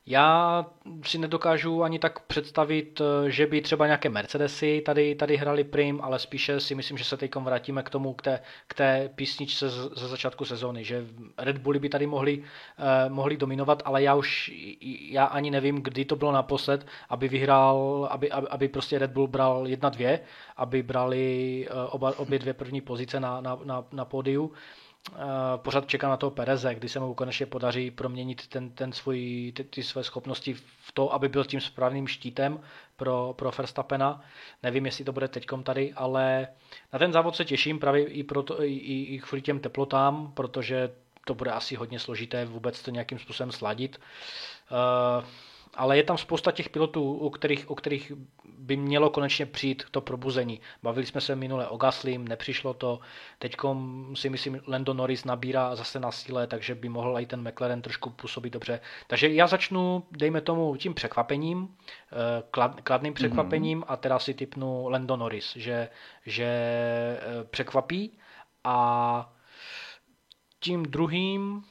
[0.06, 0.66] já
[1.04, 6.00] si nedokážu ani tak představit, eh, že by třeba nějaké Mercedesy tady, tady hrali prim,
[6.02, 9.70] ale spíše si myslím, že se teď vrátíme k tomu, k té, k té písničce
[9.70, 11.06] ze začátku sezóny, že
[11.38, 12.42] Red Bulli by tady mohli,
[12.78, 14.52] eh, mohli dominovat, ale já už
[15.10, 19.26] já ani nevím, kdy to bylo naposled, aby vyhrál, aby, aby, aby prostě Red Bull
[19.26, 20.20] bral jedna dvě,
[20.56, 24.52] aby brali eh, oba, obě dvě první pozice na, na, na, na pódiu.
[24.52, 24.91] Eh,
[25.56, 29.64] pořád čeká na toho Pereze, kdy se mu konečně podaří proměnit ten, ten svůj, ty,
[29.64, 32.60] ty své schopnosti v to, aby byl tím správným štítem
[32.96, 34.20] pro, pro Verstappena.
[34.62, 36.48] Nevím, jestli to bude teďkom tady, ale
[36.92, 40.92] na ten závod se těším právě i, proto, i, i kvůli těm teplotám, protože
[41.24, 44.00] to bude asi hodně složité vůbec to nějakým způsobem sladit.
[45.18, 45.24] Uh,
[45.74, 48.12] ale je tam spousta těch pilotů, u kterých, u kterých
[48.58, 50.60] by mělo konečně přijít to probuzení.
[50.82, 53.00] Bavili jsme se minule o Gaslim, nepřišlo to.
[53.38, 53.56] Teď
[54.14, 58.10] si myslím, Lando Norris nabírá zase na síle, takže by mohl i ten McLaren trošku
[58.10, 58.80] působit dobře.
[59.06, 63.92] Takže já začnu, dejme tomu, tím překvapením, eh, klad, kladným překvapením mm-hmm.
[63.92, 65.88] a teda si typnu Lando Norris, že,
[66.26, 68.18] že eh, překvapí
[68.64, 69.32] a
[70.60, 71.64] tím druhým,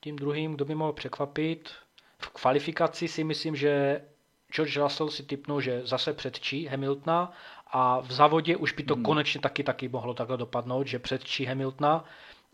[0.00, 1.70] tím druhým, kdo by mohl překvapit,
[2.22, 4.02] v kvalifikaci si myslím, že
[4.52, 7.32] George Russell si typnul, že zase předčí Hamiltona
[7.66, 9.04] a v závodě už by to hmm.
[9.04, 12.04] konečně taky taky mohlo takhle dopadnout, že předčí Hamiltona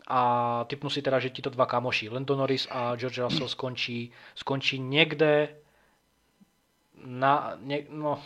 [0.07, 4.11] a typnu si teda, že ti to dva kamoši, Lando Norris a George Russell skončí,
[4.35, 5.55] skončí někde
[7.05, 8.21] na, ně, no,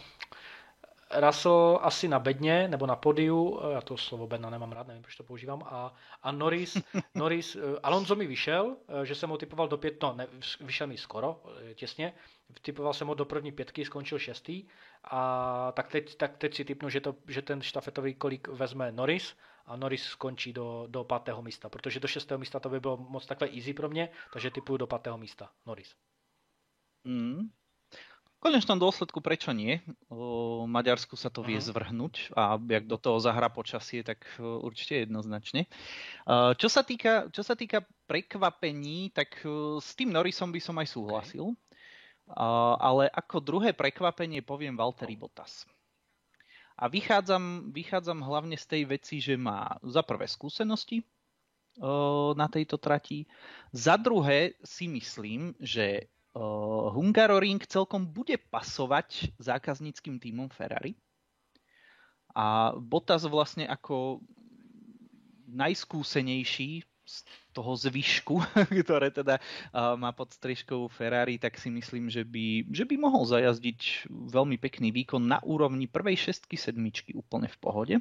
[1.11, 5.15] Russell asi na bedně, nebo na podiu, já to slovo bedna nemám rád, nevím, proč
[5.15, 6.77] to používám, a, a Norris,
[7.15, 10.27] Norris, Alonso mi vyšel, že jsem ho typoval do pět, no, ne,
[10.59, 11.43] vyšel mi skoro,
[11.75, 12.13] těsně,
[12.61, 14.67] typoval jsem ho do první pětky, skončil šestý,
[15.03, 19.35] a tak teď, tak teď si typnu, že, to, že ten štafetový kolik vezme Norris
[19.65, 23.25] a Norris skončí do, do pátého místa, protože do šestého místa to by bylo moc
[23.25, 25.95] takhle easy pro mě, takže typuju do pátého místa Norris.
[27.03, 27.49] Mm.
[28.39, 29.83] Konečnom dôsledku prečo nie?
[30.07, 31.69] O Maďarsku sa to vie uh-huh.
[31.75, 35.67] zvrhnúť a jak do toho zahra počasie, tak určite jednoznačne.
[36.55, 39.43] Čo sa týka, čo sa týka prekvapení, tak
[39.83, 41.51] s tým Norrisom by som aj súhlasil.
[41.51, 42.77] Okay.
[42.79, 45.67] Ale ako druhé prekvapenie poviem Valtteri Bottas.
[46.79, 51.03] A vychádzam, vychádzam hlavne z tej veci, že má za prvé skúsenosti
[52.39, 53.27] na tejto trati.
[53.75, 60.93] Za druhé si myslím, že Hungaroring celkom bude pasovať zákazníckým týmom Ferrari.
[62.37, 64.21] A Bottas vlastne ako
[65.49, 67.15] najskúsenejší z
[67.57, 68.37] toho zvyšku,
[68.85, 69.41] ktoré teda
[69.73, 74.93] má pod strižkou Ferrari, tak si myslím, že by, že by mohol zajazdiť veľmi pekný
[74.93, 77.95] výkon na úrovni prvej šestky, sedmičky úplne v pohode.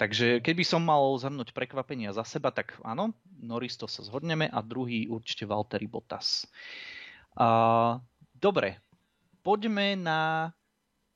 [0.00, 3.12] Takže keby som mal zhrnúť prekvapenia za seba, tak áno,
[3.44, 6.48] Norris to sa zhodneme a druhý určite Valtteri Bottas.
[6.48, 7.03] Uh,
[8.34, 8.78] dobre,
[9.42, 10.50] poďme na,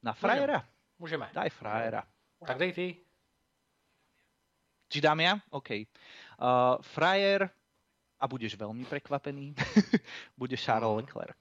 [0.02, 0.66] na frajera.
[0.98, 1.30] Môžeme.
[1.30, 2.02] Daj frajera.
[2.42, 2.86] Tak dej ty.
[4.88, 5.38] Či dám ja?
[5.52, 5.84] OK.
[6.38, 7.46] Uh, frajer,
[8.18, 9.54] a budeš veľmi prekvapený,
[10.40, 10.98] bude Charles mhm.
[11.06, 11.40] Leclerc.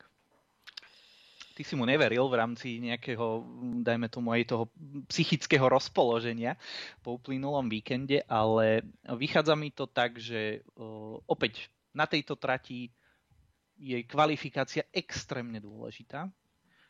[1.57, 3.41] Ty si mu neveril v rámci nejakého,
[3.81, 4.69] dajme tomu aj toho
[5.09, 6.53] psychického rozpoloženia
[7.01, 11.65] po uplynulom víkende, ale vychádza mi to tak, že uh, opäť
[11.97, 12.93] na tejto trati
[13.77, 16.27] je kvalifikácia extrémne dôležitá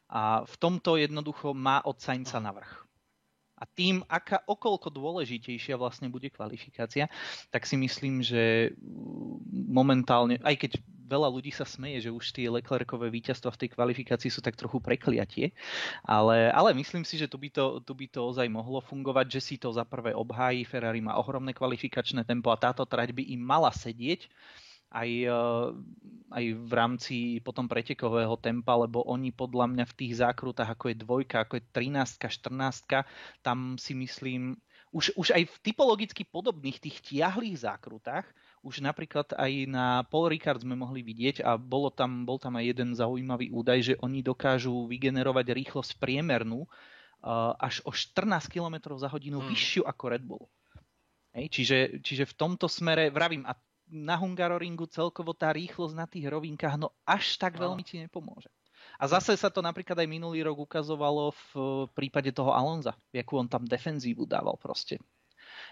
[0.08, 2.88] a v tomto jednoducho má od Sainca navrh.
[3.58, 7.10] A tým, aká okolko dôležitejšia vlastne bude kvalifikácia,
[7.50, 8.72] tak si myslím, že
[9.50, 10.72] momentálne, aj keď
[11.08, 14.78] veľa ľudí sa smeje, že už tie Leclercové víťazstva v tej kvalifikácii sú tak trochu
[14.78, 15.58] prekliatie,
[16.06, 19.42] ale, ale myslím si, že tu by, to, tu by to ozaj mohlo fungovať, že
[19.42, 23.42] si to za prvé obhájí, Ferrari má ohromné kvalifikačné tempo a táto trať by im
[23.42, 24.30] mala sedieť
[24.92, 25.68] aj, eh,
[26.28, 30.98] aj v rámci potom pretekového tempa, lebo oni podľa mňa v tých zákrutách, ako je
[31.04, 33.04] dvojka, ako je 13, 14,
[33.44, 34.60] tam si myslím,
[34.96, 38.24] už, už aj v typologicky podobných tých tiahlých zákrutách,
[38.64, 42.66] už napríklad aj na Paul Ricard sme mohli vidieť a bolo tam, bol tam aj
[42.76, 49.08] jeden zaujímavý údaj, že oni dokážu vygenerovať rýchlosť priemernú uh, až o 14 km za
[49.12, 49.48] hodinu hmm.
[49.52, 50.46] vyššiu ako Red Bull.
[51.38, 53.54] Hej, čiže, čiže v tomto smere, vravím, a
[53.88, 58.52] na Hungaroringu celkovo tá rýchlosť na tých rovinkách no až tak veľmi ti nepomôže.
[58.98, 63.50] A zase sa to napríklad aj minulý rok ukazovalo v prípade toho Alonza, akú on
[63.50, 64.98] tam defenzívu dával proste.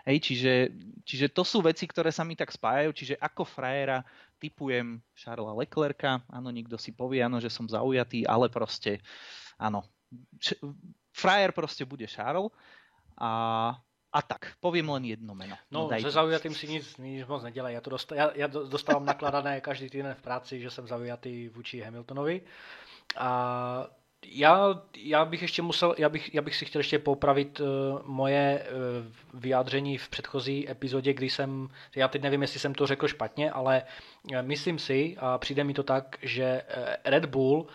[0.06, 0.54] Hej, čiže,
[1.04, 4.06] čiže to sú veci, ktoré sa mi tak spájajú, čiže ako frajera
[4.38, 9.02] typujem Charlesa Leclerca, áno, nikto si povie, áno, že som zaujatý, ale proste,
[9.58, 9.84] áno,
[11.12, 12.54] frajer proste bude Charles
[13.18, 13.74] a
[14.16, 15.56] a tak, povím len jedno meno.
[15.72, 17.74] No, Daj se zaujatým si nic, nic moc nedělej.
[17.74, 21.82] Já, to dosta, já, já dostávám nakladané každý týden v práci, že jsem zaujatý vůči
[21.82, 22.42] Hamiltonovi.
[23.18, 23.88] A
[24.26, 27.68] já, já bych ještě musel, já bych, já bych si chtěl ještě popravit uh,
[28.04, 33.08] moje uh, vyjádření v předchozí epizodě, kdy jsem, já teď nevím, jestli jsem to řekl
[33.08, 33.84] špatně, ale
[34.32, 37.68] uh, myslím si, a přijde mi to tak, že uh, Red Bull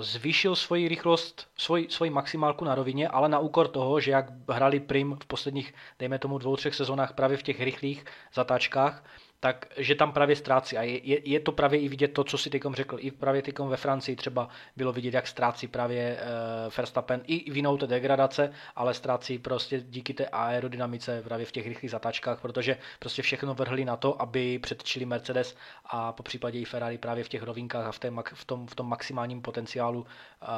[0.00, 4.80] zvýšil svoji rychlost, svoji, svoji maximálku na rovině, ale na úkor toho, že jak hrali
[4.80, 9.04] Prim v posledních, dejme tomu, dvou, třech sezónách právě v těch rychlých zatáčkách,
[9.40, 10.76] tak že tam právě ztrácí.
[10.76, 12.96] A je, je, je to právě i vidět to, co si tykom řekl.
[13.00, 17.76] I právě tykom ve Francii třeba bylo vidět, jak ztrácí právě uh, Verstappen i vinou
[17.76, 23.22] té degradace, ale ztrácí prostě díky té aerodynamice právě v těch rychlých zatáčkách, protože prostě
[23.22, 27.42] všechno vrhli na to, aby předčili Mercedes a po případě i Ferrari právě v těch
[27.42, 30.48] rovinkách a v, té, v, tom, v tom maximálním potenciálu uh,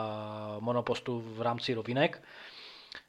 [0.61, 2.22] monopostu v rámci rovinek.
[2.22, 2.56] Uh,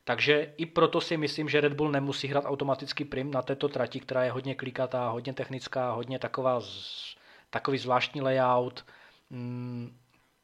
[0.03, 3.99] takže i proto si myslím, že Red Bull nemusí hrát automaticky prim na této trati,
[3.99, 6.61] která je hodně klikatá, hodně technická, hodně taková,
[7.49, 8.85] takový zvláštní layout.
[9.29, 9.97] Mm,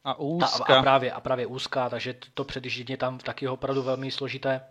[0.04, 0.74] a úzká.
[0.74, 4.62] A, a, právě, a právě úzká, takže to, to předjíždění tam taky opravdu velmi složité.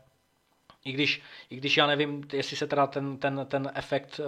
[0.85, 4.27] I když, I když já nevím, jestli se teda ten, ten, ten efekt uh,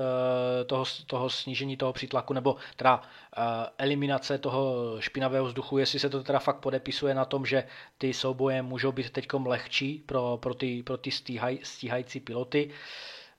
[0.66, 3.44] toho, toho snížení toho přítlaku nebo teda uh,
[3.78, 7.64] eliminace toho špinavého vzduchu, jestli se to teda fakt podepisuje na tom, že
[7.98, 12.70] ty souboje můžou být teď lehčí pro, pro ty, pro ty stíhaj, stíhající piloty,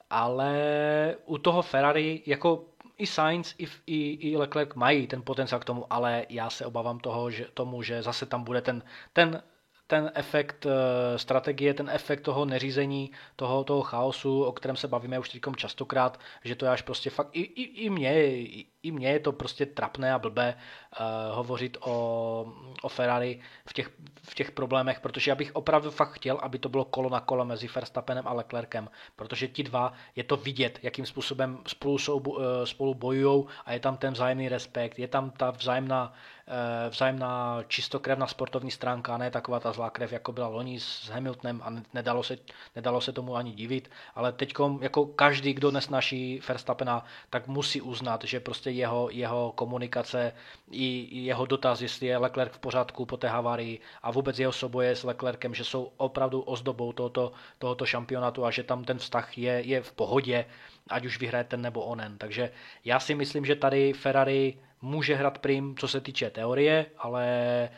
[0.09, 2.65] ale u toho Ferrari jako
[2.97, 6.99] i Sainz, i, i, i Leclerc mají ten potenciál k tomu, ale já se obávám
[6.99, 9.43] toho, že, tomu, že zase tam bude ten, ten
[9.87, 15.19] ten efekt eh, strategie, ten efekt toho neřízení, toho, toho chaosu, o kterém se bavíme
[15.19, 18.91] už teď častokrát, že to je až prostě fakt, i, i, i mě, i, i
[18.91, 20.55] mně je to prostě trapné a blbé
[20.99, 23.91] uh, hovořit o, o Ferrari v těch,
[24.23, 27.45] v těch problémech, protože já bych opravdu fakt chtěl, aby to bylo kolo na kolo
[27.45, 32.43] mezi Verstappenem a Leclerkem, protože ti dva, je to vidět, jakým způsobem spolu, jsou, uh,
[32.63, 36.13] spolu bojují a je tam ten vzájemný respekt, je tam ta vzájemná
[36.47, 41.61] Eh, vzájemná čistokrevná sportovní stránka, ne taková ta zlá krev, jako byla loni s Hamiltonem
[41.63, 42.37] a nedalo se,
[42.75, 48.23] nedalo se tomu ani divit, ale teď jako každý, kdo nesnaší Verstappena, tak musí uznat,
[48.23, 50.33] že prostě jeho, jeho komunikace
[50.71, 54.95] i jeho dotaz, jestli je Leclerc v pořádku po té havárii a vůbec jeho soboje
[54.95, 59.61] s Leclerkem, že jsou opravdu ozdobou tohoto, tohoto šampionátu a že tam ten vztah je,
[59.65, 60.45] je v pohodě,
[60.89, 62.17] ať už vyhraje ten nebo onen.
[62.17, 62.51] Takže
[62.85, 67.69] já si myslím, že tady Ferrari může hrát prim, co se týče teorie, ale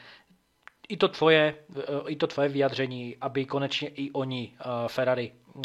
[0.90, 1.56] i to tvoje,
[2.08, 5.64] i to tvoje vyjadření, aby konečně i oni, uh, Ferrari, uh,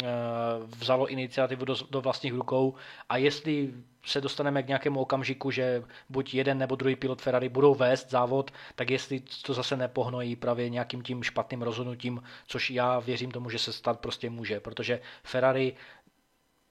[0.79, 2.75] vzalo iniciativu do, do vlastních rukou
[3.09, 3.73] a jestli
[4.05, 8.51] se dostaneme k nějakému okamžiku, že buď jeden nebo druhý pilot Ferrari budou vést závod,
[8.75, 13.59] tak jestli to zase nepohnojí právě nějakým tím špatným rozhodnutím, což já věřím tomu, že
[13.59, 15.75] se stát prostě může, protože Ferrari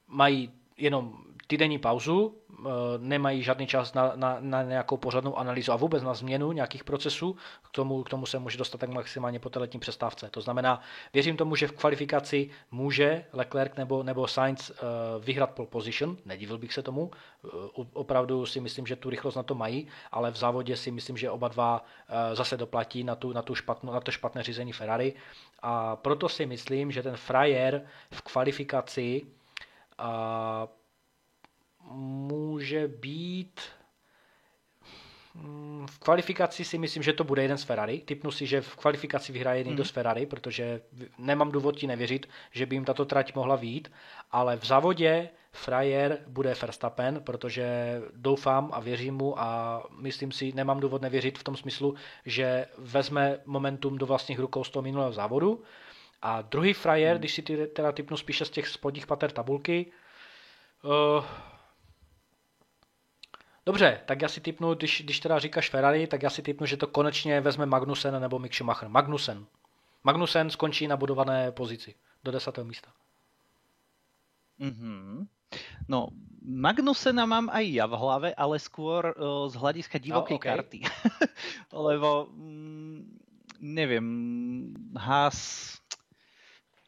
[0.07, 1.13] mají jenom
[1.47, 2.69] týdenní pauzu, eh,
[2.99, 7.37] nemají žádný čas na, na, na nějakou pořadnou analýzu a vůbec na změnu nějakých procesů,
[7.63, 10.31] k tomu, k tomu se může dostat tak maximálně po té letní přestávce.
[10.31, 10.81] To znamená,
[11.13, 14.77] věřím tomu, že v kvalifikaci může Leclerc nebo, nebo Sainz uh,
[15.25, 17.11] vyhrát pole position, nedivil bych se tomu,
[17.77, 21.17] uh, opravdu si myslím, že tu rychlost na to mají, ale v závodě si myslím,
[21.17, 21.85] že oba dva
[22.33, 25.15] zase doplatí na, tu, na, tu špatno, na to špatné řízení Ferrari.
[25.63, 29.23] A proto si myslím, že ten frajer v kvalifikaci
[30.03, 30.69] uh,
[31.93, 33.61] může být
[35.35, 37.99] mm, v kvalifikaci si myslím, že to bude jeden z Ferrari.
[38.01, 39.89] Typnu si, že v kvalifikaci vyhraje někdo hmm.
[39.89, 40.81] z Ferrari, protože
[41.19, 43.93] nemám důvod ti nevěřit, že by jim tato trať mohla výjít,
[44.31, 50.81] ale v závodě frajer bude Verstappen, protože doufám a věřím mu a myslím si, nemám
[50.81, 51.95] důvod nevěřit v tom smyslu,
[52.27, 55.63] že vezme momentum do vlastních rukou z toho minulého závodu.
[56.23, 57.19] A druhý frajer, hmm.
[57.19, 59.93] když si ty teda typnu spíše z těch spodních pater tabulky,
[60.85, 61.25] uh,
[63.67, 66.77] Dobře, tak já si typnu, když, když teda říkáš Ferrari, tak já si typnu, že
[66.77, 68.89] to konečně vezme Magnussen nebo Mick Schumacher.
[68.89, 69.47] Magnussen.
[70.05, 71.95] Magnussen skončí na budované pozici
[72.25, 72.93] do desátého místa.
[74.61, 75.27] Mm-hmm.
[75.89, 76.09] No,
[76.43, 80.51] Magnusena mám aj ja v hlave, ale skôr uh, z hľadiska divokej no, okay.
[80.51, 80.81] karty.
[81.87, 82.99] Lebo, mm,
[83.63, 84.07] neviem,
[84.97, 85.79] Haas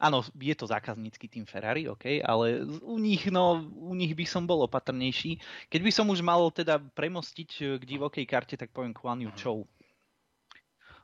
[0.05, 4.45] Áno, je to zákaznícky tým Ferrari, OK, ale u nich, no, u nich by som
[4.45, 5.41] bol opatrnejší.
[5.73, 9.33] Keď by som už mal teda premostiť eh, k divokej karte, tak poviem Kuan Yu
[9.33, 9.65] Chou.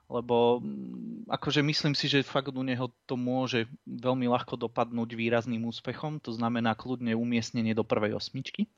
[0.05, 5.65] Lebo mm, akože myslím si, že fakt u neho to môže veľmi ľahko dopadnúť výrazným
[5.65, 8.69] úspechom, to znamená kľudne umiestnenie do prvej osmičky.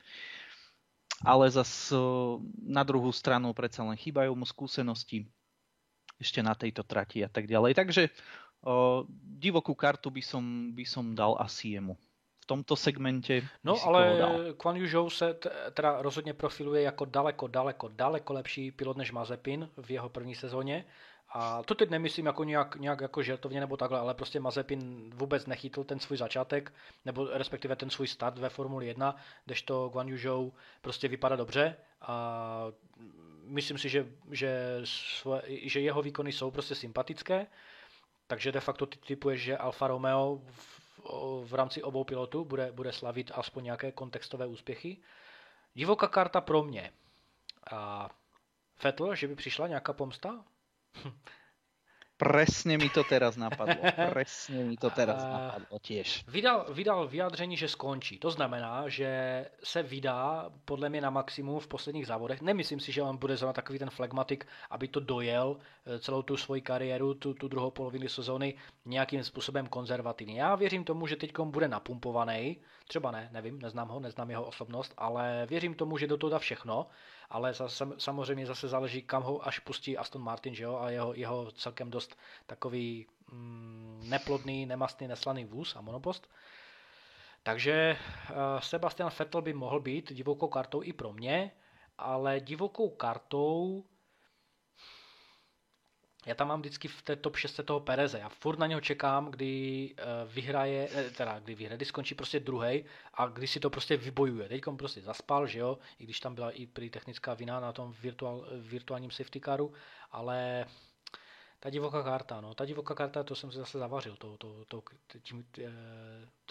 [1.19, 1.99] Ale zas eh,
[2.63, 5.27] na druhú stranu predsa len chýbajú mu skúsenosti
[6.15, 7.75] ešte na tejto trati a tak ďalej.
[7.75, 8.03] Takže
[8.63, 9.05] O,
[9.43, 11.97] divokú kartu by som, by som dal asi jemu.
[12.43, 14.19] V tomto segmente No ale
[14.57, 15.35] Kwan Yu Zhou se
[15.73, 20.85] teda rozhodně profiluje jako daleko, daleko, daleko lepší pilot než Mazepin v jeho první sezóně.
[21.35, 25.45] A to teď nemyslím jako nějak, nějak jako žertovně nebo takhle, ale prostě Mazepin vůbec
[25.45, 26.73] nechytl ten svůj začátek,
[27.05, 31.75] nebo respektive ten svůj start ve Formuli 1, kdežto Guan Yu Zhou prostě vypadá dobře
[32.01, 32.65] a
[33.43, 37.47] myslím si, že, že, svoje, že jeho výkony jsou prostě sympatické
[38.27, 40.83] takže de facto ty typuješ, že Alfa Romeo v,
[41.45, 44.97] v rámci obou pilotů bude, bude slavit aspoň nějaké kontextové úspěchy.
[45.73, 46.93] Divoká karta pro mě.
[47.71, 48.09] A
[48.83, 50.45] Vettel, že by přišla nějaká pomsta?
[52.23, 53.83] Presne mi to teraz napadlo.
[54.15, 56.23] Presne mi to teraz napadlo tiež.
[56.27, 58.19] Vydal, vydal vyjádření, že skončí.
[58.19, 59.09] To znamená, že
[59.63, 62.41] se vydá podle mě na maximum v posledních závodech.
[62.41, 66.37] Nemyslím si, že on bude zrovna takový ten flegmatik, aby to dojel eh, celou tu
[66.37, 68.53] svoji kariéru, tu, tu druhou polovinu sezóny
[68.85, 70.41] nějakým způsobem konzervativně.
[70.41, 72.57] Já věřím tomu, že teď bude napumpovaný.
[72.87, 76.39] Třeba ne, nevím, neznám ho, neznám jeho osobnost, ale věřím tomu, že do toho dá
[76.39, 76.87] všechno
[77.29, 81.13] ale zase, samozřejmě zase záleží, kam ho až pustí Aston Martin, že jo, a jeho,
[81.13, 86.29] jeho celkem dost takový mm, neplodný, nemastný, neslaný vůz a monopost.
[87.43, 87.97] Takže
[88.29, 91.51] uh, Sebastian Vettel by mohl být divokou kartou i pro mě,
[91.97, 93.83] ale divokou kartou
[96.25, 98.19] já tam mám vždycky v té top 6 toho Pereze.
[98.19, 102.39] Já furt na něho čekám, kdy uh, vyhraje, eh, teda kdy vyhraje, kdy skončí prostě
[102.39, 104.49] druhý a kdy si to prostě vybojuje.
[104.49, 107.93] Teď prostě zaspal, že jo, i když tam byla i prý technická vina na tom
[108.01, 109.73] virtuál, virtuálním safety caru,
[110.11, 110.65] ale
[111.63, 112.53] Ta divoká karta, no.
[112.53, 114.83] Ta divoká karta, to jsem se zase zavařil to, to, to,
[115.21, 115.65] tím, eh,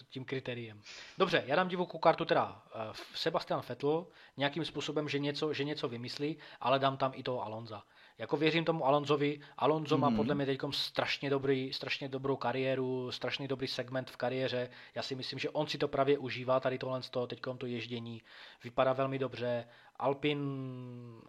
[0.08, 0.82] tím kritériem.
[1.18, 2.78] Dobře, já dám divokou kartu teda eh,
[3.14, 4.06] Sebastian Vettel
[4.36, 7.82] nějakým způsobem, že něco, že něco vymyslí, ale dám tam i toho Alonza.
[8.18, 9.40] Jako věřím tomu Alonzovi.
[9.56, 10.00] Alonso mm-hmm.
[10.00, 10.16] má mhm.
[10.16, 14.70] podle mě teď strašně, dobrý, strašně dobrou kariéru, strašně dobrý segment v kariéře.
[14.94, 17.66] Já si myslím, že on si to právě užívá, tady tohle z toho, teď to
[17.66, 18.22] ježdění.
[18.64, 19.68] Vypadá velmi dobře.
[19.96, 20.40] Alpin,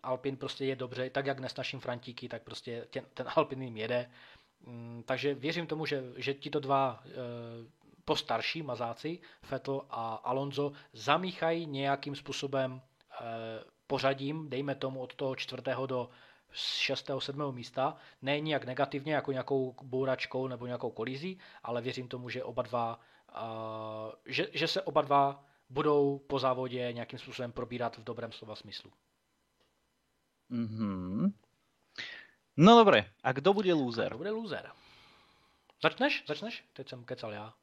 [0.04, 4.10] Alpin prostě je dobře, tak jak nesnaším Frantíky, tak prostě ten, ten Alpin jim jede.
[4.66, 7.10] Mm, takže věřím tomu, že, že tito dva e,
[8.06, 9.20] postarší mazáci,
[9.50, 13.24] Vettel a Alonso, zamíchají nějakým způsobem e,
[13.88, 16.10] pořadím, dejme tomu od toho čtvrtého do
[16.54, 17.12] z 6.
[17.20, 17.56] 7.
[17.56, 22.64] místa, ne nijak negativně jako nějakou bouračkou nebo nějakou kolizí, ale věřím tomu, že oba
[22.64, 23.00] dva,
[23.36, 28.56] uh, že, že se oba dva budou po závodě nějakým způsobem probírat v dobrém slova
[28.56, 28.92] smyslu.
[30.52, 31.34] Mm-hmm.
[32.58, 34.08] No dobré, a kdo bude loser?
[34.08, 34.72] Kdo bude loser?
[35.84, 36.24] Začneš?
[36.28, 36.64] Začneš?
[36.74, 37.54] Teď jsem kecal já.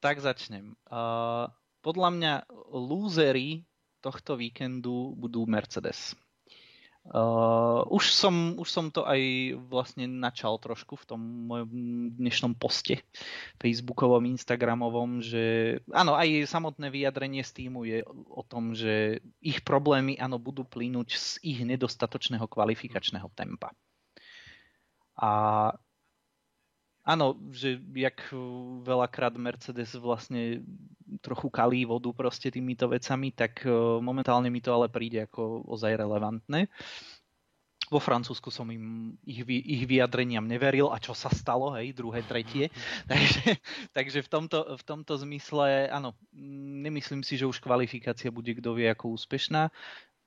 [0.00, 0.78] Tak začnem.
[0.86, 1.50] Uh,
[1.82, 2.32] podľa mňa
[2.70, 3.66] lúzery
[3.98, 6.14] tohto víkendu budú Mercedes.
[7.08, 11.72] Uh, už, som, už som to aj vlastne načal trošku v tom mojom
[12.20, 13.00] dnešnom poste
[13.56, 20.20] facebookovom, instagramovom, že áno, aj samotné vyjadrenie z týmu je o tom, že ich problémy
[20.20, 23.72] áno, budú plynúť z ich nedostatočného kvalifikačného tempa.
[25.16, 25.30] A
[27.08, 28.20] áno, že jak
[28.84, 30.60] veľakrát Mercedes vlastne
[31.24, 33.72] trochu kalí vodu proste týmito vecami, tak e,
[34.04, 36.68] momentálne mi to ale príde ako ozaj relevantné.
[37.88, 42.68] Vo Francúzsku som im ich, ich vyjadreniam neveril a čo sa stalo, hej, druhé, tretie.
[43.10, 43.56] takže,
[43.96, 46.12] takže v, tomto, v tomto zmysle, áno,
[46.84, 49.72] nemyslím si, že už kvalifikácia bude kdo vie ako úspešná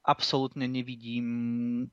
[0.01, 1.27] absolútne nevidím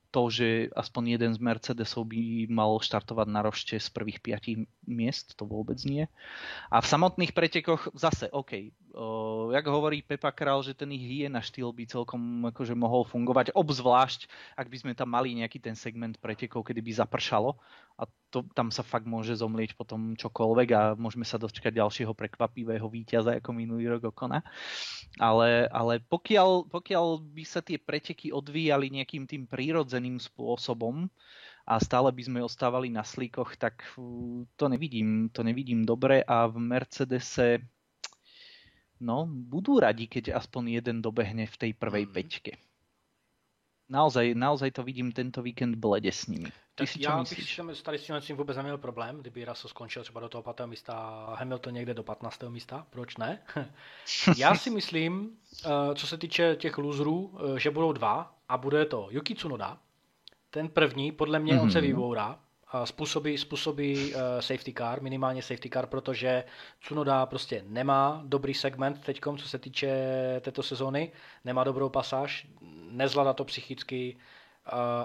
[0.09, 5.37] to, že aspoň jeden z Mercedesov by mal štartovať na rošte z prvých piatich miest,
[5.37, 6.09] to vôbec nie.
[6.73, 11.45] A v samotných pretekoch zase, OK, o, jak hovorí Pepa Král, že ten ich hyena
[11.45, 16.17] štýl by celkom akože mohol fungovať, obzvlášť, ak by sme tam mali nejaký ten segment
[16.17, 17.61] pretekov, kedy by zapršalo
[17.99, 22.87] a to, tam sa fakt môže zomlieť potom čokoľvek a môžeme sa dočkať ďalšieho prekvapivého
[22.87, 24.47] víťaza ako minulý rok Okona.
[25.19, 27.98] Ale, ale pokiaľ, pokiaľ by sa tie preteky
[28.33, 31.11] odvíjali nejakým tým prírodzeným spôsobom
[31.69, 33.85] a stále by sme ostávali na slíkoch, tak
[34.57, 37.61] to nevidím, to nevidím dobre a v Mercedese
[38.99, 42.13] no, budú radi, keď aspoň jeden dobehne v tej prvej mm.
[42.13, 42.53] peťke.
[43.89, 46.45] Naozaj, naozaj to vidím tento víkend blede s nimi.
[46.45, 47.61] Ty tak si já myslíš?
[47.66, 50.66] bych tady s tím vůbec neměl problém, kdyby Russell skončil třeba do toho 5.
[50.66, 52.43] místa a Hamilton někde do 15.
[52.49, 53.43] místa, proč ne?
[54.36, 55.30] já si myslím,
[55.64, 59.78] eh, co se týče těch loserů, eh, že budou dva a bude to Yuki Tsunoda,
[60.51, 61.62] ten první, podle mě mm-hmm.
[61.62, 61.86] on se mhm.
[61.86, 62.39] vybourá,
[62.84, 66.45] způsobí, způsobí uh, safety car, minimálně safety car, protože
[66.80, 69.91] Tsunoda prostě nemá dobrý segment teď, co se týče
[70.41, 71.12] této sezóny,
[71.45, 72.47] nemá dobrou pasáž,
[72.91, 74.16] nezvládá to psychicky,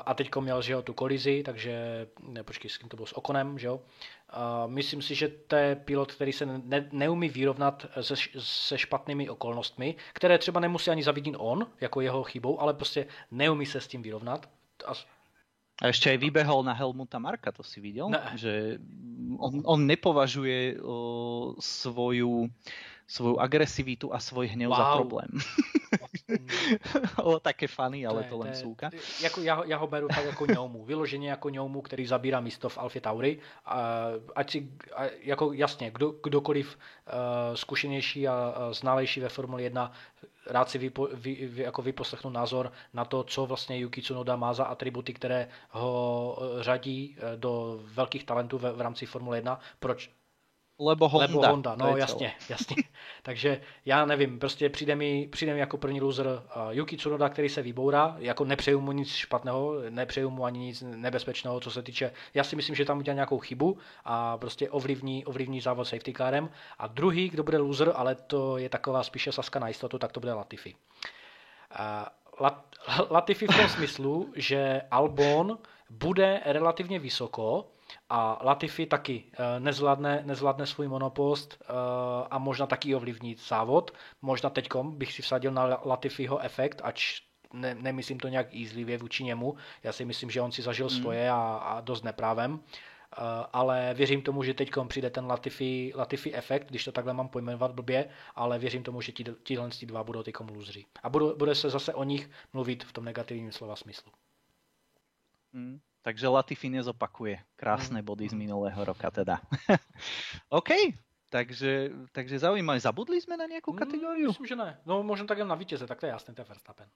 [0.05, 3.17] a teď měl že jo, tu kolizi, takže ne, počkej, s kým to bylo s
[3.17, 3.79] Okonem, že jo.
[4.29, 9.29] A myslím si, že to je pilot, který se ne, neumí vyrovnat se, se špatnými
[9.29, 13.87] okolnostmi, které třeba nemusí ani zavidit on, jako jeho chybou, ale prostě neumí se s
[13.87, 14.49] tím vyrovnat.
[14.85, 14.93] A
[15.81, 18.05] a ešte aj vybehol na Helmuta Marka, to si videl?
[18.13, 18.21] Ne.
[18.37, 18.77] Že
[19.41, 22.45] on, on nepovažuje o, svoju,
[23.09, 24.77] svoju agresivitu a svoj hnev wow.
[24.77, 25.31] za problém.
[27.23, 28.89] o, také funny, ale to, je, to len je, súka.
[29.21, 32.77] Jako, já, já ho beru tak jako ňoumu, vyloženě jako ňoumu, který zabírá místo v
[32.77, 33.39] Alfie Tauri.
[33.65, 39.63] A, ať si, a, jako jasně, kdo, kdokoliv uh, zkušenější a, a znalejší ve Formuli
[39.63, 39.91] 1
[40.45, 44.53] rád si vypo, vy, vy, jako vyposlechnu názor na to, co vlastně Yuki Tsunoda má
[44.53, 49.59] za atributy, které ho eh, řadí eh, do velkých talentů v, v rámci Formule 1.
[49.79, 50.09] Proč
[50.79, 51.27] Lebo Honda.
[51.27, 52.75] Lebo Honda, no jasně, jasně.
[53.23, 57.49] Takže já nevím, prostě přijde mi, přijde mi jako první loser uh, Yuki Tsunoda, který
[57.49, 62.11] se vybourá, jako nepřeju mu nic špatného, nepřeju mu ani nic nebezpečného, co se týče,
[62.33, 66.49] já si myslím, že tam udělá nějakou chybu a prostě ovlivní, ovlivní závod safety carem.
[66.79, 70.19] A druhý, kdo bude loser, ale to je taková spíše saska na jistotu, tak to
[70.19, 70.75] bude Latifi.
[71.79, 72.07] Uh,
[72.39, 72.65] Lat,
[73.09, 75.57] Latifi v tom smyslu, že Albon
[75.89, 77.72] bude relativně vysoko,
[78.13, 81.73] a Latifi taky eh, nezvládne, nezvládne svůj monopost eh,
[82.29, 83.91] a možná taky ovlivní závod.
[84.21, 87.21] Možná teďkom bych si vsadil na Latifiho efekt, ač
[87.53, 89.55] ne, nemyslím to nějak jízlivě vůči němu.
[89.83, 90.89] Já si myslím, že on si zažil mm.
[90.89, 92.53] svoje a, a dost neprávem.
[92.53, 92.59] Uh,
[93.53, 97.71] ale věřím tomu, že teď přijde ten Latifi, Latifi efekt, když to takhle mám pojmenovat
[97.71, 100.85] blbě, ale věřím tomu, že ti, tihle dva budou teď lůzři.
[101.03, 104.11] A bude, bude se zase o nich mluvit v tom negativním slova smyslu.
[105.53, 105.79] Mm.
[106.03, 108.05] Takže Latifi nezopakuje krásne mm.
[108.05, 109.39] body z minulého roka teda.
[110.59, 110.69] OK,
[111.31, 112.79] takže, takže zaujímavé.
[112.79, 114.27] Zabudli jsme na nějakou mm, kategóriu?
[114.27, 114.77] myslím, že ne.
[114.85, 116.89] No možná tak na vítěze, tak to je jasné, to je Verstappen.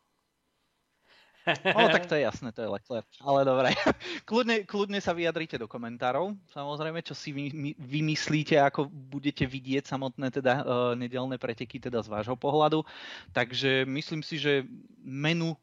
[1.47, 3.07] No tak to je jasné, to je Leclerc.
[3.23, 3.71] Ale dobré.
[4.29, 6.35] Kľudne, kľudne sa vyjadrite do komentárov.
[6.51, 10.65] Samozrejme, čo si vy, vymyslíte, ako budete vidieť samotné teda uh,
[10.99, 12.83] nedelné preteky teda z vášho pohľadu.
[13.31, 14.67] Takže myslím si, že
[14.99, 15.55] menu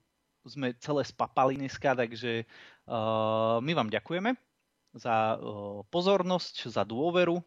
[0.45, 2.45] sme celé spapali dneska, takže
[2.89, 4.37] uh, my vám ďakujeme
[4.95, 7.43] za uh, pozornosť, za dôveru,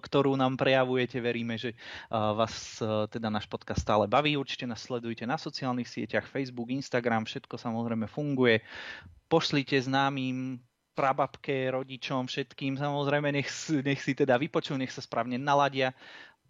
[0.00, 1.16] ktorú nám prejavujete.
[1.20, 1.72] Veríme, že
[2.10, 2.76] vás
[3.08, 4.36] teda náš podcast stále baví.
[4.36, 8.60] Určite nás sledujte na sociálnych sieťach, Facebook, Instagram, všetko samozrejme funguje.
[9.32, 10.60] Pošlite známym,
[10.92, 12.76] prababke, rodičom, všetkým.
[12.76, 13.48] Samozrejme, nech,
[13.80, 15.96] nech si teda vypočujú, nech sa správne naladia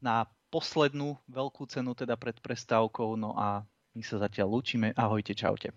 [0.02, 3.14] na poslednú veľkú cenu teda pred prestávkou.
[3.14, 3.62] No a
[3.94, 4.94] my sa zatiaľ lúčime.
[4.94, 5.74] Ahojte, čaute.